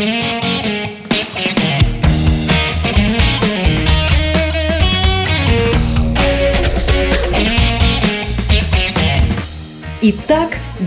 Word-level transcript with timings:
Итак, 0.00 0.47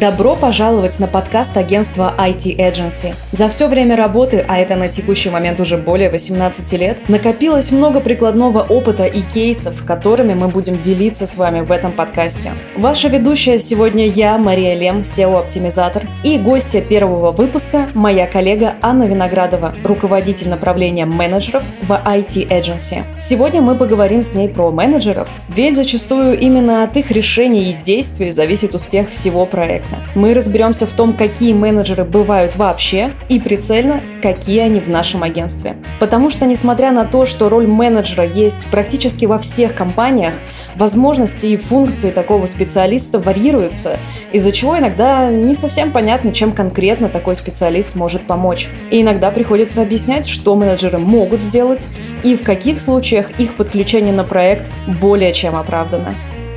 Добро 0.02 0.36
пожаловать 0.36 0.98
на 0.98 1.06
подкаст 1.06 1.56
агентства 1.58 2.12
IT 2.18 2.58
Agency. 2.58 3.14
За 3.32 3.48
все 3.50 3.68
время 3.68 3.96
работы, 3.96 4.44
а 4.48 4.58
это 4.58 4.76
на 4.76 4.88
текущий 4.88 5.30
момент 5.30 5.60
уже 5.60 5.78
более 5.78 6.10
18 6.10 6.74
лет, 6.74 7.08
накопилось 7.08 7.72
много 7.72 8.00
прикладного 8.00 8.64
опыта 8.64 9.06
и 9.06 9.22
кейсов, 9.22 9.86
которыми 9.86 10.34
мы 10.34 10.48
будем 10.48 10.82
делиться 10.82 11.28
с 11.28 11.38
вами 11.38 11.62
в 11.62 11.72
этом 11.72 11.92
подкасте. 11.92 12.50
Ваша 12.76 13.10
ведущая 13.10 13.60
сегодня 13.60 14.08
я, 14.08 14.40
Мария 14.40 14.74
Лем, 14.74 15.02
SEO-оптимизатор, 15.02 16.08
и 16.24 16.40
гостья 16.40 16.82
первого 16.82 17.32
выпуска– 17.32 17.92
моя 17.94 18.26
коллега 18.26 18.74
Анна 18.82 19.04
Виноградова, 19.04 19.76
руководитель 19.84 20.50
направления 20.50 21.06
менеджеров 21.06 21.62
в 21.84 21.92
IT 21.92 22.48
Agency. 22.48 23.04
Сегодня 23.20 23.62
мы 23.62 23.76
поговорим 23.76 24.24
с 24.24 24.34
ней 24.34 24.50
про 24.50 24.72
менеджеров, 24.72 25.30
ведь 25.48 25.76
зачастую 25.76 26.40
именно 26.40 26.84
от 26.84 26.98
их 26.98 27.12
решений 27.12 27.70
и 27.70 27.74
действий 27.74 28.32
зависит 28.32 28.74
успех 28.74 29.08
всего 29.08 29.46
проекта 29.46 29.91
проекта. 29.92 29.98
Мы 30.16 30.34
разберемся 30.34 30.86
в 30.86 30.94
том, 30.94 31.16
какие 31.16 31.54
менеджеры 31.54 32.04
бывают 32.04 32.56
вообще 32.56 33.12
и 33.30 33.40
прицельно, 33.40 34.02
какие 34.22 34.60
они 34.60 34.80
в 34.80 34.90
нашем 34.90 35.24
агентстве. 35.24 35.76
Потому 36.00 36.30
что, 36.30 36.46
несмотря 36.46 36.92
на 36.92 37.06
то, 37.06 37.26
что 37.26 37.50
роль 37.50 37.68
менеджера 37.68 38.26
есть 38.26 38.68
практически 38.68 39.26
во 39.26 39.40
всех 39.40 39.76
компаниях, 39.76 40.34
возможности 40.76 41.48
и 41.48 41.58
функции 41.58 42.12
такого 42.12 42.46
специалиста 42.46 43.20
варьируются, 43.20 44.00
из-за 44.32 44.52
чего 44.52 44.78
иногда 44.78 45.30
не 45.30 45.54
совсем 45.54 45.92
понятно, 45.92 46.32
чем 46.34 46.52
конкретно 46.52 47.10
такой 47.10 47.36
специалист 47.36 47.96
может 47.96 48.28
помочь. 48.28 48.70
И 48.90 49.02
иногда 49.02 49.32
приходится 49.32 49.82
объяснять, 49.82 50.28
что 50.28 50.56
менеджеры 50.56 50.98
могут 50.98 51.42
сделать 51.42 51.88
и 52.24 52.36
в 52.36 52.44
каких 52.44 52.80
случаях 52.80 53.40
их 53.40 53.56
подключение 53.56 54.14
на 54.14 54.24
проект 54.24 54.66
более 54.88 55.34
чем 55.34 55.56
оправдано. 55.56 56.14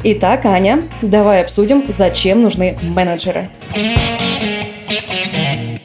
Итак, 0.07 0.45
Аня, 0.45 0.83
давай 1.01 1.41
обсудим, 1.41 1.83
зачем 1.89 2.43
нужны 2.43 2.77
менеджеры. 2.83 3.51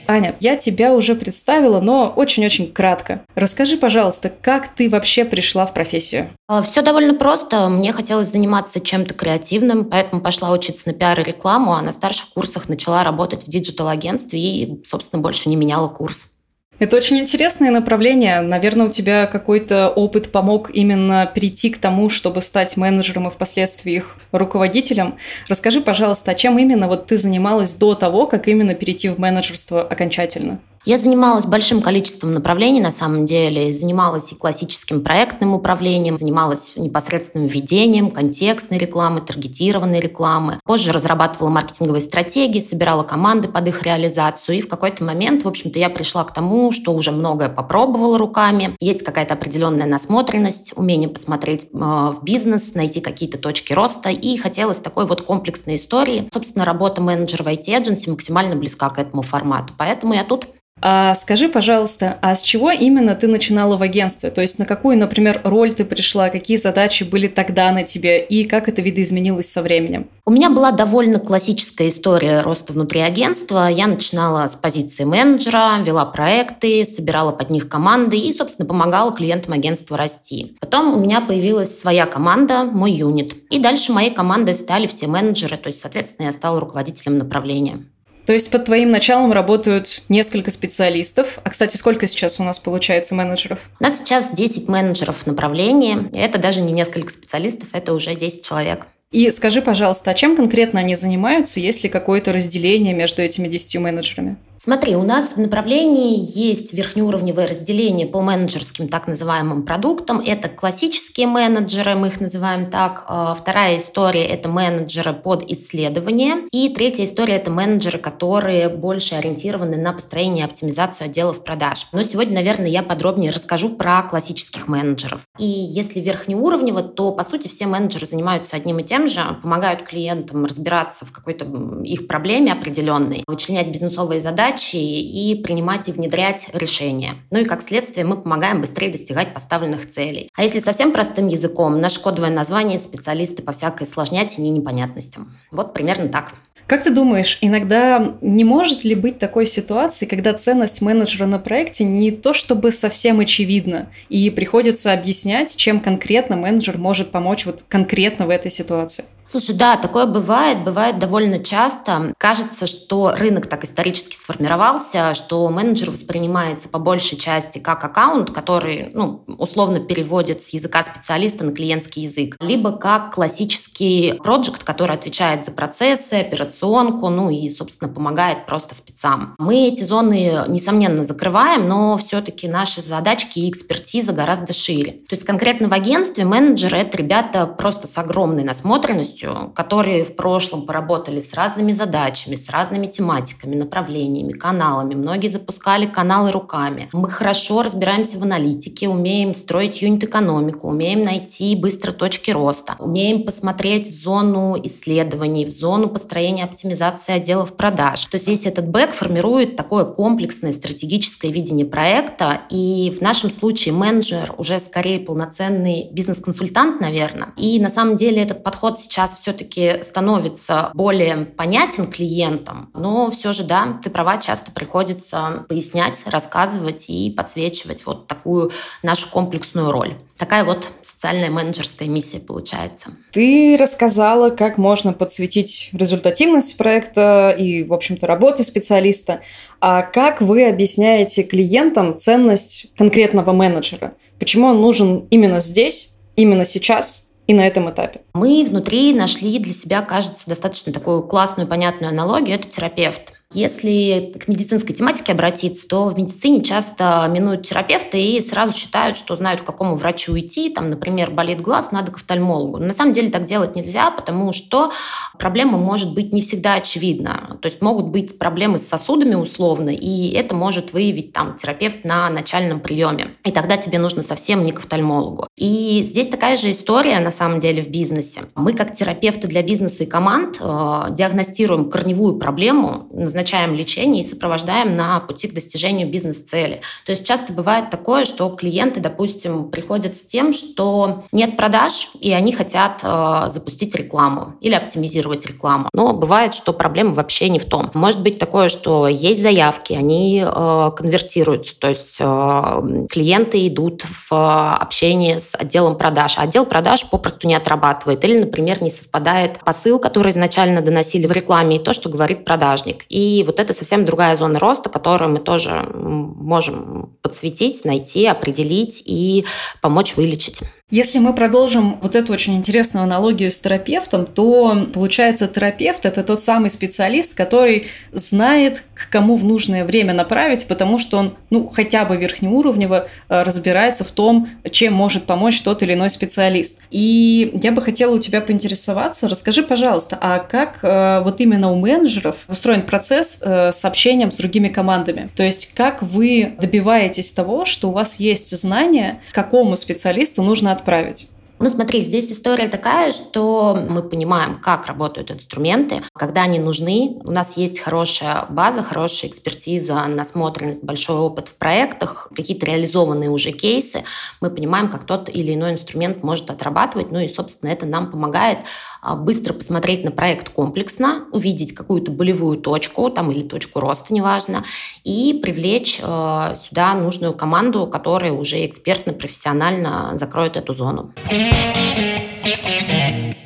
Аня, 0.09 0.35
я 0.41 0.57
тебя 0.57 0.93
уже 0.93 1.15
представила, 1.15 1.79
но 1.79 2.11
очень-очень 2.13 2.73
кратко. 2.73 3.21
Расскажи, 3.35 3.77
пожалуйста, 3.77 4.29
как 4.29 4.75
ты 4.75 4.89
вообще 4.89 5.23
пришла 5.23 5.65
в 5.65 5.73
профессию? 5.73 6.31
А, 6.49 6.61
Все 6.61 6.81
довольно 6.81 7.13
просто. 7.13 7.69
Мне 7.69 7.93
хотелось 7.93 8.27
заниматься 8.27 8.81
чем-то 8.81 9.13
креативным, 9.13 9.85
поэтому 9.85 10.21
пошла 10.21 10.51
учиться 10.51 10.89
на 10.89 10.93
пиар 10.93 11.17
и 11.21 11.23
рекламу, 11.23 11.73
а 11.73 11.81
на 11.81 11.93
старших 11.93 12.29
курсах 12.29 12.67
начала 12.67 13.05
работать 13.05 13.45
в 13.45 13.49
digital-агентстве 13.49 14.39
и, 14.39 14.83
собственно, 14.83 15.21
больше 15.21 15.47
не 15.47 15.55
меняла 15.55 15.87
курс. 15.87 16.38
Это 16.79 16.95
очень 16.95 17.19
интересное 17.19 17.71
направление. 17.71 18.39
Наверное, 18.39 18.87
у 18.87 18.89
тебя 18.89 19.27
какой-то 19.27 19.89
опыт 19.89 20.31
помог 20.31 20.71
именно 20.73 21.29
перейти 21.33 21.69
к 21.69 21.77
тому, 21.77 22.09
чтобы 22.09 22.41
стать 22.41 22.77
менеджером 22.77 23.27
и 23.27 23.31
впоследствии 23.31 23.95
их 23.95 24.15
руководителем. 24.31 25.15
Расскажи, 25.49 25.81
пожалуйста, 25.81 26.31
а 26.31 26.35
чем 26.35 26.57
именно 26.57 26.87
вот 26.87 27.07
ты 27.07 27.17
занималась 27.17 27.73
до 27.73 27.95
того, 27.95 28.27
как 28.27 28.47
именно 28.47 28.75
перейти 28.75 29.09
в 29.09 29.19
менеджерство 29.19 29.81
окончательно? 29.81 30.59
Я 30.89 30.97
занималась 30.97 31.45
большим 31.45 31.83
количеством 31.83 32.33
направлений 32.33 32.81
на 32.81 32.89
самом 32.89 33.23
деле. 33.23 33.71
Занималась 33.71 34.31
и 34.31 34.35
классическим 34.35 35.03
проектным 35.03 35.53
управлением, 35.53 36.17
занималась 36.17 36.77
непосредственным 36.77 37.45
ведением, 37.45 38.09
контекстной 38.09 38.79
рекламы, 38.79 39.21
таргетированной 39.21 39.99
рекламы. 39.99 40.59
Позже 40.63 40.91
разрабатывала 40.91 41.51
маркетинговые 41.51 42.01
стратегии, 42.01 42.59
собирала 42.59 43.03
команды 43.03 43.49
под 43.49 43.67
их 43.67 43.83
реализацию. 43.83 44.57
И 44.57 44.61
в 44.61 44.67
какой-то 44.67 45.03
момент, 45.03 45.43
в 45.43 45.47
общем-то, 45.47 45.77
я 45.77 45.91
пришла 45.91 46.23
к 46.23 46.33
тому, 46.33 46.71
что 46.71 46.91
уже 46.91 47.11
многое 47.11 47.49
попробовала 47.49 48.17
руками. 48.17 48.75
Есть 48.79 49.03
какая-то 49.03 49.35
определенная 49.35 49.85
насмотренность, 49.85 50.73
умение 50.75 51.07
посмотреть 51.07 51.65
э, 51.71 51.77
в 51.77 52.21
бизнес, 52.23 52.73
найти 52.73 52.99
какие-то 52.99 53.37
точки 53.37 53.73
роста. 53.73 54.09
И 54.09 54.37
хотелось 54.37 54.79
такой 54.79 55.05
вот 55.05 55.21
комплексной 55.21 55.75
истории. 55.75 56.27
Собственно, 56.33 56.65
работа 56.65 56.99
менеджера 56.99 57.43
в 57.43 57.47
IT-эдженси 57.47 58.09
максимально 58.09 58.55
близка 58.55 58.89
к 58.89 58.97
этому 58.97 59.21
формату. 59.21 59.71
Поэтому 59.77 60.15
я 60.15 60.23
тут 60.23 60.47
а 60.81 61.15
скажи, 61.15 61.49
пожалуйста, 61.49 62.17
а 62.21 62.35
с 62.35 62.41
чего 62.41 62.71
именно 62.71 63.15
ты 63.15 63.27
начинала 63.27 63.77
в 63.77 63.81
агентстве? 63.81 64.29
То 64.31 64.41
есть 64.41 64.59
на 64.59 64.65
какую, 64.65 64.97
например, 64.97 65.41
роль 65.43 65.73
ты 65.73 65.85
пришла, 65.85 66.29
какие 66.29 66.57
задачи 66.57 67.03
были 67.03 67.27
тогда 67.27 67.71
на 67.71 67.83
тебе 67.83 68.23
и 68.23 68.45
как 68.45 68.69
это 68.69 68.81
видоизменилось 68.81 69.51
со 69.51 69.61
временем? 69.61 70.07
У 70.25 70.31
меня 70.31 70.49
была 70.49 70.71
довольно 70.71 71.19
классическая 71.19 71.87
история 71.87 72.41
роста 72.41 72.73
внутри 72.73 73.01
агентства. 73.01 73.67
Я 73.67 73.87
начинала 73.87 74.47
с 74.47 74.55
позиции 74.55 75.03
менеджера, 75.03 75.79
вела 75.83 76.05
проекты, 76.05 76.85
собирала 76.85 77.31
под 77.31 77.49
них 77.49 77.67
команды 77.67 78.17
и, 78.17 78.31
собственно, 78.31 78.67
помогала 78.67 79.11
клиентам 79.11 79.53
агентства 79.53 79.97
расти. 79.97 80.55
Потом 80.59 80.93
у 80.93 80.99
меня 80.99 81.21
появилась 81.21 81.79
своя 81.79 82.05
команда, 82.05 82.63
мой 82.63 82.91
юнит. 82.91 83.33
И 83.49 83.59
дальше 83.59 83.91
моей 83.91 84.11
командой 84.11 84.53
стали 84.53 84.85
все 84.85 85.07
менеджеры, 85.07 85.57
то 85.57 85.67
есть, 85.67 85.81
соответственно, 85.81 86.27
я 86.27 86.31
стала 86.31 86.59
руководителем 86.59 87.17
направления. 87.17 87.83
То 88.29 88.33
есть 88.33 88.51
под 88.51 88.65
твоим 88.65 88.91
началом 88.91 89.31
работают 89.31 90.03
несколько 90.07 90.51
специалистов. 90.51 91.39
А, 91.43 91.49
кстати, 91.49 91.77
сколько 91.77 92.05
сейчас 92.05 92.39
у 92.39 92.43
нас 92.43 92.59
получается 92.59 93.15
менеджеров? 93.15 93.71
У 93.79 93.83
нас 93.83 93.97
сейчас 93.97 94.31
10 94.31 94.69
менеджеров 94.69 95.25
направления. 95.25 96.07
Это 96.13 96.37
даже 96.37 96.61
не 96.61 96.71
несколько 96.71 97.11
специалистов, 97.11 97.69
это 97.71 97.91
уже 97.91 98.13
10 98.13 98.45
человек. 98.45 98.85
И 99.09 99.31
скажи, 99.31 99.63
пожалуйста, 99.63 100.11
а 100.11 100.13
чем 100.13 100.35
конкретно 100.35 100.79
они 100.79 100.93
занимаются, 100.93 101.59
есть 101.59 101.81
ли 101.81 101.89
какое-то 101.89 102.31
разделение 102.31 102.93
между 102.93 103.23
этими 103.23 103.47
десятью 103.47 103.81
менеджерами? 103.81 104.37
Смотри, 104.61 104.97
у 104.97 105.03
нас 105.03 105.37
в 105.37 105.37
направлении 105.37 106.19
есть 106.19 106.73
верхнеуровневое 106.73 107.47
разделение 107.47 108.05
по 108.05 108.19
менеджерским 108.19 108.89
так 108.89 109.07
называемым 109.07 109.63
продуктам. 109.63 110.19
Это 110.19 110.49
классические 110.49 111.27
менеджеры, 111.27 111.95
мы 111.95 112.07
их 112.07 112.19
называем 112.19 112.69
так. 112.69 113.05
А, 113.07 113.33
вторая 113.35 113.77
история– 113.77 114.25
это 114.27 114.49
менеджеры 114.49 115.13
под 115.13 115.49
исследование. 115.49 116.39
И 116.51 116.67
третья 116.75 117.05
история– 117.05 117.35
это 117.37 117.49
менеджеры, 117.51 117.99
которые 117.99 118.67
больше 118.67 119.15
ориентированы 119.15 119.77
на 119.77 119.93
построение 119.93 120.43
и 120.43 120.49
оптимизацию 120.49 121.05
отделов 121.05 121.45
продаж. 121.45 121.87
Но 121.93 122.03
сегодня, 122.03 122.35
наверное, 122.35 122.67
я 122.67 122.83
подробнее 122.83 123.31
расскажу 123.31 123.69
про 123.69 124.03
классических 124.03 124.67
менеджеров. 124.67 125.21
И 125.37 125.45
если 125.45 126.01
верхнеуровнево, 126.01 126.81
то, 126.81 127.13
по 127.13 127.23
сути, 127.23 127.47
все 127.47 127.65
менеджеры 127.65 128.05
занимаются 128.05 128.57
одним 128.57 128.79
и 128.79 128.83
тем 128.83 129.07
же, 129.07 129.21
помогают 129.41 129.83
клиентам 129.83 130.43
разбираться 130.43 131.05
в 131.05 131.13
какой-то 131.13 131.45
их 131.85 132.07
проблеме 132.07 132.51
определенной, 132.51 133.23
вычленять 133.25 133.69
бизнесовые 133.69 134.19
задачи, 134.19 134.48
задачи 134.49 134.75
и 134.75 135.35
принимать 135.35 135.89
и 135.89 135.91
внедрять 135.91 136.49
решения. 136.53 137.15
Ну 137.31 137.39
и 137.39 137.45
как 137.45 137.61
следствие 137.61 138.05
мы 138.05 138.17
помогаем 138.17 138.61
быстрее 138.61 138.89
достигать 138.89 139.33
поставленных 139.33 139.89
целей. 139.89 140.29
А 140.35 140.43
если 140.43 140.59
совсем 140.59 140.91
простым 140.91 141.27
языком, 141.27 141.79
наше 141.79 142.01
кодовое 142.01 142.31
название– 142.31 142.79
специалисты 142.79 143.41
по 143.43 143.51
всякой 143.51 143.85
сложнятине 143.85 144.49
и 144.49 144.51
непонятностям. 144.51 145.31
Вот 145.51 145.73
примерно 145.73 146.09
так. 146.09 146.33
Как 146.65 146.83
ты 146.83 146.91
думаешь, 146.91 147.39
иногда 147.41 148.15
не 148.21 148.43
может 148.43 148.83
ли 148.83 148.93
быть 148.93 149.17
такой 149.17 149.47
ситуации, 149.47 150.05
когда 150.05 150.33
ценность 150.33 150.81
менеджера 150.81 151.25
на 151.25 151.39
проекте 151.39 151.83
не 151.83 152.11
то 152.11 152.33
чтобы 152.33 152.71
совсем 152.71 153.19
очевидна, 153.19 153.89
и 154.09 154.29
приходится 154.29 154.93
объяснять, 154.93 155.55
чем 155.55 155.79
конкретно 155.79 156.35
менеджер 156.35 156.77
может 156.77 157.09
помочь 157.11 157.47
вот 157.47 157.63
конкретно 157.67 158.27
в 158.27 158.29
этой 158.29 158.51
ситуации? 158.51 159.05
Слушай, 159.29 159.55
да, 159.55 159.77
такое 159.77 160.07
бывает, 160.07 160.63
бывает 160.63 160.97
довольно 160.97 161.37
часто. 161.37 162.13
Кажется, 162.17 162.65
что 162.65 163.13
рынок 163.15 163.45
так 163.45 163.63
исторически 163.63 164.15
сформировался, 164.15 165.13
что 165.13 165.47
менеджер 165.49 165.91
воспринимается 165.91 166.67
по 166.67 166.79
большей 166.79 167.15
части 167.15 167.59
как 167.59 167.83
аккаунт, 167.83 168.31
который, 168.31 168.89
ну, 168.93 169.23
условно 169.37 169.79
переводит 169.79 170.41
с 170.41 170.49
языка 170.49 170.81
специалиста 170.81 171.43
на 171.43 171.51
клиентский 171.51 172.03
язык, 172.03 172.37
либо 172.39 172.71
как 172.71 173.13
классический 173.13 174.13
проект, 174.13 174.63
который 174.63 174.95
отвечает 174.95 175.45
за 175.45 175.51
процессы, 175.51 176.15
операционку, 176.15 177.09
ну 177.09 177.29
и, 177.29 177.49
собственно, 177.49 177.93
помогает 177.93 178.47
просто 178.47 178.73
спецам. 178.73 179.35
Мы 179.37 179.67
эти 179.67 179.83
зоны, 179.83 180.45
несомненно, 180.47 181.03
закрываем, 181.03 181.67
но 181.67 181.97
все-таки 181.97 182.47
наши 182.47 182.81
задачки 182.81 183.37
и 183.37 183.49
экспертиза 183.51 184.11
гораздо 184.11 184.53
шире. 184.53 184.93
То 184.93 185.11
есть 185.11 185.23
конкретно 185.23 185.67
в 185.67 185.73
агентстве 185.73 186.25
менеджеры— 186.25 186.77
это 186.79 186.97
ребята 186.97 187.45
просто 187.45 187.85
с 187.85 187.95
огромной 187.99 188.43
насмотренностью, 188.43 189.18
полностью, 189.19 189.51
которые 189.55 190.03
в 190.03 190.15
прошлом 190.15 190.63
поработали 190.63 191.19
с 191.19 191.33
разными 191.33 191.73
задачами, 191.73 192.35
с 192.35 192.49
разными 192.49 192.87
тематиками, 192.87 193.55
направлениями, 193.55 194.31
каналами. 194.31 194.95
Многие 194.95 195.27
запускали 195.27 195.85
каналы 195.85 196.31
руками. 196.31 196.87
Мы 196.93 197.09
хорошо 197.09 197.61
разбираемся 197.61 198.19
в 198.19 198.23
аналитике, 198.23 198.87
умеем 198.87 199.33
строить 199.33 199.81
юнит-экономику, 199.81 200.67
умеем 200.67 201.01
найти 201.01 201.55
быстро 201.55 201.91
точки 201.91 202.31
роста, 202.31 202.75
умеем 202.79 203.23
посмотреть 203.23 203.87
в 203.87 203.93
зону 203.93 204.57
исследований, 204.63 205.45
в 205.45 205.49
зону 205.49 205.89
построения 205.89 206.43
оптимизации 206.43 207.13
отделов 207.13 207.55
продаж. 207.55 208.05
То 208.05 208.15
есть 208.15 208.27
весь 208.27 208.45
этот 208.45 208.67
бэк 208.67 208.91
формирует 208.91 209.55
такое 209.55 209.85
комплексное 209.85 210.51
стратегическое 210.51 211.31
видение 211.31 211.65
проекта, 211.65 212.41
и 212.49 212.93
в 212.97 213.01
нашем 213.01 213.29
случае 213.29 213.73
менеджер 213.73 214.33
уже 214.37 214.59
скорее 214.59 214.99
полноценный 214.99 215.89
бизнес-консультант, 215.91 216.81
наверное. 216.81 217.33
И 217.37 217.59
на 217.59 217.69
самом 217.69 217.95
деле 217.95 218.21
этот 218.21 218.43
подход 218.43 218.79
сейчас 218.79 219.08
заказ 219.09 219.19
все-таки 219.19 219.81
становится 219.83 220.71
более 220.73 221.25
понятен 221.25 221.89
клиентам, 221.91 222.69
но 222.73 223.09
все 223.09 223.33
же, 223.33 223.43
да, 223.43 223.79
ты 223.83 223.89
права, 223.89 224.17
часто 224.17 224.51
приходится 224.51 225.45
пояснять, 225.47 226.03
рассказывать 226.05 226.89
и 226.89 227.11
подсвечивать 227.11 227.85
вот 227.85 228.07
такую 228.07 228.51
нашу 228.83 229.09
комплексную 229.09 229.71
роль. 229.71 229.95
Такая 230.17 230.43
вот 230.43 230.67
социальная 230.81 231.29
менеджерская 231.29 231.87
миссия 231.87 232.19
получается. 232.19 232.89
Ты 233.11 233.57
рассказала, 233.59 234.29
как 234.29 234.57
можно 234.57 234.93
подсветить 234.93 235.69
результативность 235.73 236.57
проекта 236.57 237.35
и, 237.37 237.63
в 237.63 237.73
общем-то, 237.73 238.05
работы 238.07 238.43
специалиста. 238.43 239.21
А 239.61 239.81
как 239.81 240.21
вы 240.21 240.47
объясняете 240.47 241.23
клиентам 241.23 241.97
ценность 241.97 242.67
конкретного 242.77 243.31
менеджера? 243.31 243.93
Почему 244.19 244.47
он 244.47 244.61
нужен 244.61 245.07
именно 245.09 245.39
здесь, 245.39 245.93
именно 246.15 246.43
сейчас 246.43 247.08
и 247.29 247.33
на 247.35 247.45
этом 247.45 247.69
этапе? 247.69 248.01
Мы 248.15 248.43
внутри 248.43 248.91
нашли 248.95 249.37
для 249.37 249.53
себя, 249.53 249.83
кажется, 249.83 250.25
достаточно 250.25 250.73
такую 250.73 251.03
классную, 251.03 251.47
понятную 251.47 251.91
аналогию. 251.91 252.35
Это 252.35 252.49
терапевт. 252.49 253.18
Если 253.31 254.11
к 254.19 254.27
медицинской 254.27 254.73
тематике 254.73 255.11
обратиться, 255.11 255.67
то 255.67 255.85
в 255.85 255.95
медицине 255.95 256.41
часто 256.41 257.07
минуют 257.11 257.43
терапевты 257.43 258.01
и 258.01 258.21
сразу 258.21 258.57
считают, 258.57 258.97
что 258.97 259.15
знают, 259.15 259.41
к 259.41 259.45
какому 259.45 259.75
врачу 259.75 260.17
идти. 260.17 260.49
Там, 260.49 260.71
например, 260.71 261.11
болит 261.11 261.39
глаз, 261.39 261.71
надо 261.71 261.91
к 261.91 261.97
офтальмологу. 261.97 262.57
Но 262.57 262.65
на 262.65 262.73
самом 262.73 262.91
деле 262.91 263.11
так 263.11 263.25
делать 263.25 263.55
нельзя, 263.55 263.91
потому 263.91 264.33
что 264.33 264.71
проблема 265.19 265.59
может 265.59 265.93
быть 265.93 266.11
не 266.11 266.21
всегда 266.21 266.55
очевидна. 266.55 267.37
То 267.39 267.45
есть 267.45 267.61
могут 267.61 267.89
быть 267.89 268.17
проблемы 268.17 268.57
с 268.57 268.67
сосудами 268.67 269.13
условно, 269.13 269.69
и 269.69 270.11
это 270.13 270.33
может 270.33 270.73
выявить 270.73 271.13
там 271.13 271.35
терапевт 271.35 271.83
на 271.83 272.09
начальном 272.09 272.59
приеме. 272.59 273.11
И 273.25 273.31
тогда 273.31 273.57
тебе 273.57 273.77
нужно 273.77 274.01
совсем 274.01 274.43
не 274.43 274.53
к 274.53 274.57
офтальмологу. 274.57 275.27
И 275.37 275.81
здесь 275.83 276.07
такая 276.07 276.35
же 276.35 276.49
история 276.49 276.99
на 276.99 277.11
самом 277.11 277.37
деле 277.37 277.61
в 277.61 277.69
бизнесе. 277.69 278.21
Мы 278.33 278.53
как 278.53 278.73
терапевты 278.73 279.27
для 279.27 279.43
бизнеса 279.43 279.83
и 279.83 279.87
команд 279.87 280.39
э, 280.41 280.85
диагностируем 280.89 281.69
корневую 281.69 282.15
проблему, 282.15 282.87
назначаем 283.19 283.53
лечение 283.53 284.01
и 284.01 284.07
сопровождаем 284.07 284.77
на 284.77 285.01
пути 285.01 285.27
к 285.27 285.33
достижению 285.33 285.89
бизнес-цели. 285.89 286.61
То 286.85 286.91
есть 286.91 287.05
часто 287.05 287.33
бывает 287.33 287.69
такое, 287.69 288.05
что 288.05 288.29
клиенты, 288.29 288.79
допустим, 288.79 289.49
приходят 289.49 289.95
с 289.95 290.03
тем, 290.03 290.31
что 290.31 291.03
нет 291.11 291.35
продаж, 291.35 291.89
и 291.99 292.13
они 292.13 292.31
хотят 292.31 292.79
э, 292.81 293.25
запустить 293.29 293.75
рекламу 293.75 294.35
или 294.39 294.53
оптимизировать 294.55 295.25
рекламу. 295.25 295.67
Но 295.73 295.93
бывает, 295.93 296.33
что 296.33 296.53
проблема 296.53 296.93
вообще 296.93 297.27
не 297.27 297.39
в 297.39 297.45
том. 297.45 297.69
Может 297.73 298.01
быть 298.01 298.17
такое, 298.17 298.47
что 298.47 298.87
есть 298.87 299.21
заявки, 299.21 299.73
они 299.73 300.23
э, 300.25 300.71
конвертируются, 300.77 301.59
то 301.59 301.67
есть 301.67 301.97
э, 301.99 302.85
клиенты 302.89 303.45
идут 303.47 303.83
в 303.83 304.55
общение 304.55 305.19
с 305.19 305.35
отделом 305.35 305.77
продаж, 305.77 306.17
а 306.17 306.21
отдел 306.21 306.45
продаж 306.45 306.89
попросту 306.89 307.27
не 307.27 307.35
отрабатывает 307.35 308.03
или, 308.05 308.17
например, 308.19 308.63
не 308.63 308.69
совпадает 308.69 309.39
посыл, 309.43 309.77
который 309.79 310.11
изначально 310.11 310.61
доносили 310.61 311.05
в 311.05 311.11
рекламе, 311.11 311.57
и 311.57 311.59
то, 311.59 311.73
что 311.73 311.89
говорит 311.89 312.23
продажник. 312.23 312.85
И 312.87 313.08
и 313.09 313.23
вот 313.23 313.39
это 313.39 313.53
совсем 313.53 313.85
другая 313.85 314.15
зона 314.15 314.39
роста, 314.39 314.69
которую 314.69 315.11
мы 315.11 315.19
тоже 315.19 315.67
можем 315.73 316.97
подсветить, 317.01 317.65
найти, 317.65 318.05
определить 318.05 318.83
и 318.85 319.25
помочь 319.61 319.95
вылечить. 319.95 320.41
Если 320.71 320.99
мы 320.99 321.15
продолжим 321.15 321.79
вот 321.81 321.95
эту 321.95 322.13
очень 322.13 322.35
интересную 322.35 322.83
аналогию 322.83 323.31
с 323.31 323.39
терапевтом, 323.39 324.05
то 324.05 324.67
получается 324.71 325.27
терапевт– 325.27 325.83
это 325.87 326.03
тот 326.03 326.21
самый 326.21 326.51
специалист, 326.51 327.15
который 327.15 327.65
знает, 327.91 328.63
к 328.75 328.87
кому 328.91 329.15
в 329.15 329.25
нужное 329.25 329.65
время 329.65 329.95
направить, 329.95 330.45
потому 330.45 330.77
что 330.77 330.97
он, 330.99 331.13
ну, 331.31 331.49
хотя 331.49 331.85
бы 331.85 331.97
верхнеуровнево 331.97 332.87
э, 333.09 333.23
разбирается 333.23 333.83
в 333.83 333.91
том, 333.91 334.29
чем 334.51 334.73
может 334.73 335.05
помочь 335.05 335.41
тот 335.41 335.63
или 335.63 335.73
иной 335.73 335.89
специалист. 335.89 336.61
И 336.69 337.31
я 337.41 337.51
бы 337.51 337.63
хотела 337.63 337.95
у 337.95 337.99
тебя 337.99 338.21
поинтересоваться, 338.21 339.09
расскажи, 339.09 339.41
пожалуйста, 339.41 339.97
а 339.99 340.19
как 340.19 340.59
э, 340.61 341.01
вот 341.03 341.19
именно 341.19 341.51
у 341.51 341.55
менеджеров 341.55 342.17
устроен 342.27 342.61
процесс 342.61 343.23
э, 343.25 343.51
с 343.51 343.65
общением 343.65 344.11
с 344.11 344.17
другими 344.17 344.49
командами? 344.49 345.09
То 345.15 345.23
есть 345.23 345.51
как 345.55 345.81
вы 345.81 346.35
добиваетесь 346.39 347.11
того, 347.11 347.45
что 347.45 347.69
у 347.69 347.71
вас 347.71 347.99
есть 347.99 348.37
знания, 348.37 349.01
какому 349.13 349.57
специалисту 349.57 350.21
нужно 350.21 350.58
отправить. 350.59 351.09
Ну, 351.41 351.49
смотри, 351.49 351.79
здесь 351.79 352.11
история 352.11 352.49
такая, 352.49 352.91
что 352.91 353.57
мы 353.69 353.81
понимаем, 353.81 354.41
как 354.41 354.65
работают 354.67 355.09
инструменты, 355.09 355.81
когда 355.93 356.23
они 356.23 356.37
нужны. 356.37 356.99
У 357.05 357.11
нас 357.11 357.37
есть 357.37 357.61
хорошая 357.61 358.25
база, 358.27 358.61
хорошая 358.61 359.09
экспертиза, 359.09 359.85
насмотренность, 359.87 360.65
большой 360.65 360.97
опыт 360.97 361.29
в 361.29 361.35
проектах, 361.35 362.09
какие-то 362.13 362.45
реализованные 362.45 363.09
уже 363.09 363.31
кейсы. 363.31 363.85
Мы 364.19 364.29
понимаем, 364.31 364.67
как 364.67 364.83
тот 364.83 365.09
или 365.09 365.33
иной 365.33 365.51
инструмент 365.51 366.03
может 366.03 366.29
отрабатывать. 366.29 366.91
Ну 366.91 366.99
и, 366.99 367.07
собственно, 367.07 367.51
это 367.51 367.65
нам 367.65 367.89
помогает 367.89 368.39
а, 368.81 368.95
быстро 368.95 369.33
посмотреть 369.33 369.83
на 369.83 369.91
проект 369.91 370.29
комплексно, 370.29 371.05
увидеть 371.11 371.53
какую-то 371.53 371.91
болевую 371.91 372.37
точку 372.37 372.89
там, 372.89 373.11
или 373.11 373.23
точку 373.23 373.59
роста, 373.59 373.93
неважно, 373.93 374.43
и 374.83 375.19
привлечь 375.21 375.79
э, 375.81 376.33
сюда 376.35 376.73
нужную 376.73 377.13
команду, 377.13 377.67
которая 377.67 378.13
уже 378.13 378.45
экспертно, 378.45 378.93
профессионально 378.93 379.91
закроет 379.95 380.37
эту 380.37 380.53
зону. 380.53 380.93
Música 381.31 381.98